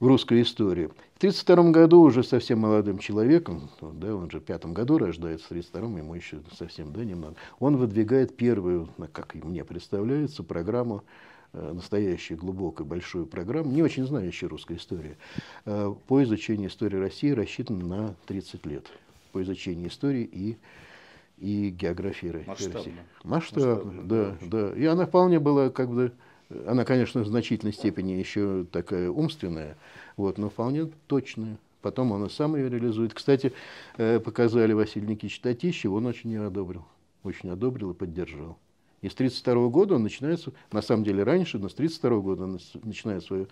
в 0.00 0.06
русскую 0.08 0.42
историю. 0.42 0.88
В 1.14 1.18
1932 1.18 1.70
году 1.70 2.00
уже 2.00 2.24
совсем 2.24 2.58
молодым 2.58 2.98
человеком, 2.98 3.70
да, 3.80 4.16
он 4.16 4.32
же 4.32 4.40
в 4.40 4.44
пятом 4.44 4.74
году 4.74 4.98
рождается, 4.98 5.46
в 5.46 5.50
1932 5.52 5.98
ему 6.00 6.14
еще 6.16 6.40
совсем 6.58 6.92
да, 6.92 7.04
немного, 7.04 7.36
он 7.60 7.76
выдвигает 7.76 8.36
первую, 8.36 8.88
как 9.12 9.36
мне 9.36 9.64
представляется, 9.64 10.42
программу 10.42 11.04
настоящую 11.52 12.38
глубокую 12.38 12.86
большую 12.86 13.26
программу, 13.26 13.70
не 13.70 13.82
очень 13.82 14.06
знающую 14.06 14.48
русской 14.48 14.76
истории, 14.76 15.16
э, 15.64 15.94
по 16.06 16.22
изучению 16.22 16.70
истории 16.70 16.96
России 16.96 17.30
рассчитана 17.30 17.84
на 17.84 18.14
30 18.26 18.66
лет. 18.66 18.86
По 19.32 19.42
изучению 19.42 19.88
истории 19.88 20.28
и, 20.30 20.56
и 21.38 21.70
географии 21.70 22.44
Масштабно. 22.46 22.78
России. 22.78 22.94
Масштабно, 23.24 24.02
да, 24.04 24.36
да. 24.40 24.72
И 24.74 24.84
она 24.84 25.06
вполне 25.06 25.38
была 25.38 25.70
как 25.70 25.90
бы, 25.90 26.12
она, 26.66 26.84
конечно, 26.84 27.22
в 27.22 27.26
значительной 27.26 27.72
степени 27.72 28.12
еще 28.12 28.66
такая 28.70 29.10
умственная, 29.10 29.76
вот, 30.16 30.38
но 30.38 30.48
вполне 30.48 30.90
точная. 31.06 31.58
Потом 31.82 32.12
он 32.12 32.24
и 32.24 32.30
сам 32.30 32.54
ее 32.56 32.70
реализует. 32.70 33.12
Кстати, 33.12 33.52
э, 33.96 34.20
показали 34.20 34.72
Василий 34.72 35.06
Никитич 35.06 35.40
Татищев, 35.40 35.90
он 35.90 36.06
очень 36.06 36.30
ее 36.30 36.46
одобрил. 36.46 36.84
Очень 37.24 37.50
одобрил 37.50 37.90
и 37.90 37.94
поддержал. 37.94 38.56
И 39.02 39.08
с 39.08 39.14
1932 39.14 39.68
года 39.68 39.96
он 39.96 40.04
начинается, 40.04 40.52
на 40.70 40.80
самом 40.80 41.04
деле 41.04 41.24
раньше, 41.24 41.58
но 41.58 41.68
с 41.68 41.74
1932 41.74 42.18
года 42.20 42.44
он 42.44 42.58
начинает 42.84 43.24
свою 43.24 43.48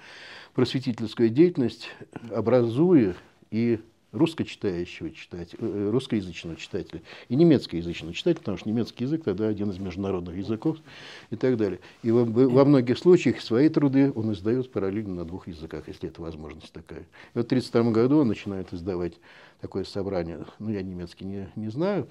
просветительскую 0.54 1.28
деятельность, 1.28 1.90
образуя 2.30 3.14
и 3.50 3.80
русскочитающего 4.12 5.10
читателя, 5.10 5.58
э, 5.60 5.90
русскоязычного 5.90 6.56
читателя 6.56 7.02
и 7.28 7.36
немецкоязычного 7.36 8.12
читателя, 8.12 8.40
потому 8.40 8.58
что 8.58 8.68
немецкий 8.68 9.04
язык 9.04 9.24
тогда 9.24 9.48
один 9.48 9.70
из 9.70 9.78
международных 9.78 10.36
языков 10.36 10.78
и 11.30 11.36
так 11.36 11.56
далее. 11.56 11.80
И 12.02 12.10
во, 12.10 12.24
во 12.24 12.64
многих 12.64 12.98
случаях 12.98 13.40
свои 13.40 13.68
труды 13.68 14.12
он 14.14 14.32
издает 14.32 14.70
параллельно 14.72 15.14
на 15.14 15.24
двух 15.24 15.46
языках, 15.46 15.86
если 15.86 16.08
это 16.08 16.22
возможность 16.22 16.72
такая. 16.72 17.00
И 17.00 17.04
вот 17.34 17.44
в 17.44 17.52
1932 17.52 17.92
году 17.92 18.18
он 18.18 18.28
начинает 18.28 18.72
издавать 18.72 19.14
такое 19.60 19.84
собрание, 19.84 20.44
ну 20.58 20.70
я 20.70 20.82
немецкий 20.82 21.24
не, 21.24 21.48
не 21.54 21.68
знаю, 21.68 22.08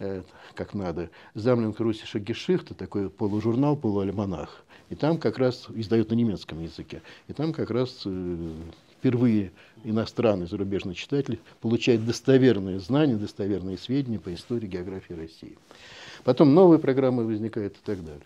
Э, 0.00 0.22
как 0.54 0.74
надо, 0.74 1.10
Замлинг 1.34 1.80
Русиша 1.80 2.20
Гешихта, 2.20 2.74
такой 2.74 3.10
полужурнал, 3.10 3.76
полуальманах. 3.76 4.64
И 4.90 4.94
там 4.94 5.18
как 5.18 5.38
раз 5.38 5.66
издают 5.74 6.10
на 6.10 6.14
немецком 6.14 6.62
языке. 6.62 7.02
И 7.26 7.32
там 7.32 7.52
как 7.52 7.70
раз 7.70 8.02
э, 8.04 8.52
впервые 8.92 9.50
иностранный 9.82 10.46
зарубежный 10.46 10.94
читатель 10.94 11.40
получает 11.60 12.06
достоверные 12.06 12.78
знания, 12.78 13.16
достоверные 13.16 13.76
сведения 13.76 14.20
по 14.20 14.32
истории, 14.32 14.68
географии 14.68 15.14
России. 15.14 15.58
Потом 16.22 16.54
новые 16.54 16.78
программы 16.78 17.24
возникают 17.24 17.74
и 17.74 17.80
так 17.84 18.04
далее. 18.04 18.22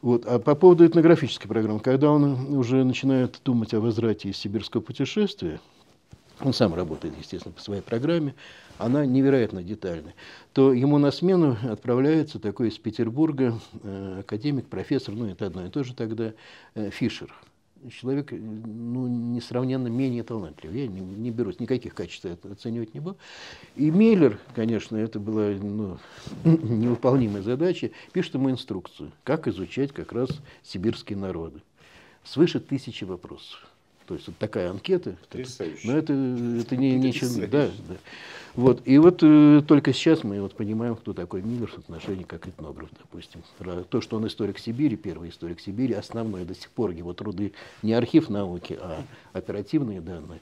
Вот. 0.00 0.24
А 0.24 0.38
по 0.38 0.54
поводу 0.54 0.86
этнографической 0.86 1.46
программы, 1.46 1.80
когда 1.80 2.10
он 2.10 2.56
уже 2.56 2.84
начинает 2.84 3.38
думать 3.44 3.74
о 3.74 3.80
возврате 3.80 4.30
из 4.30 4.38
сибирского 4.38 4.80
путешествия, 4.80 5.60
он 6.40 6.52
сам 6.52 6.74
работает, 6.74 7.14
естественно, 7.18 7.52
по 7.52 7.60
своей 7.60 7.82
программе, 7.82 8.34
она 8.84 9.06
невероятно 9.06 9.62
детальная, 9.62 10.14
то 10.52 10.72
ему 10.72 10.98
на 10.98 11.10
смену 11.10 11.56
отправляется 11.62 12.38
такой 12.38 12.68
из 12.68 12.78
Петербурга 12.78 13.58
э, 13.82 14.20
академик, 14.20 14.66
профессор, 14.66 15.14
ну 15.14 15.26
это 15.26 15.46
одно 15.46 15.66
и 15.66 15.70
то 15.70 15.84
же 15.84 15.94
тогда, 15.94 16.32
э, 16.74 16.90
Фишер. 16.90 17.32
Человек 17.90 18.30
ну, 18.30 19.08
несравненно 19.08 19.88
менее 19.88 20.22
талантлив. 20.22 20.72
Я 20.72 20.86
не, 20.86 21.00
не 21.00 21.32
берусь, 21.32 21.58
никаких 21.58 21.94
качеств 21.94 22.26
оценивать 22.44 22.94
не 22.94 23.00
буду. 23.00 23.16
И 23.74 23.90
Миллер, 23.90 24.38
конечно, 24.54 24.96
это 24.96 25.18
была 25.18 25.48
ну, 25.48 25.98
невыполнимая 26.44 27.42
задача, 27.42 27.90
пишет 28.12 28.34
ему 28.34 28.52
инструкцию, 28.52 29.10
как 29.24 29.48
изучать 29.48 29.90
как 29.90 30.12
раз 30.12 30.30
сибирские 30.62 31.18
народы. 31.18 31.60
Свыше 32.22 32.60
тысячи 32.60 33.02
вопросов. 33.02 33.66
То 34.06 34.14
есть 34.14 34.26
вот 34.26 34.36
такая 34.38 34.70
анкета. 34.70 35.16
Потрясающе. 35.28 35.86
Но 35.86 35.96
это, 35.96 36.12
это 36.12 36.76
не, 36.76 36.96
ничего. 36.96 37.46
Да, 37.46 37.70
да. 37.88 37.96
Вот. 38.54 38.82
И 38.84 38.98
вот 38.98 39.22
э, 39.22 39.62
только 39.66 39.92
сейчас 39.92 40.24
мы 40.24 40.40
вот 40.42 40.54
понимаем, 40.54 40.94
кто 40.96 41.14
такой 41.14 41.42
Миллер 41.42 41.68
в 41.68 41.78
отношении 41.78 42.24
как 42.24 42.46
этнограф, 42.46 42.90
допустим. 42.98 43.42
То, 43.88 44.00
что 44.00 44.16
он 44.16 44.26
историк 44.26 44.58
Сибири, 44.58 44.96
первый 44.96 45.30
историк 45.30 45.60
Сибири, 45.60 45.94
основной 45.94 46.44
до 46.44 46.54
сих 46.54 46.70
пор 46.70 46.90
его 46.90 47.14
труды 47.14 47.52
не 47.82 47.94
архив 47.94 48.28
науки, 48.28 48.78
а 48.80 49.04
оперативные 49.32 50.00
данные. 50.00 50.40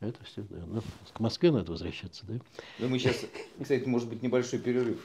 Это 0.00 0.18
все, 0.24 0.42
да. 0.42 0.58
Ну, 0.66 0.82
к 1.12 1.20
Москве 1.20 1.52
надо 1.52 1.70
возвращаться, 1.70 2.24
да? 2.26 2.34
Ну, 2.80 2.88
мы 2.88 2.98
сейчас, 2.98 3.24
кстати, 3.60 3.86
может 3.86 4.08
быть, 4.08 4.22
небольшой 4.22 4.58
перерыв 4.58 4.98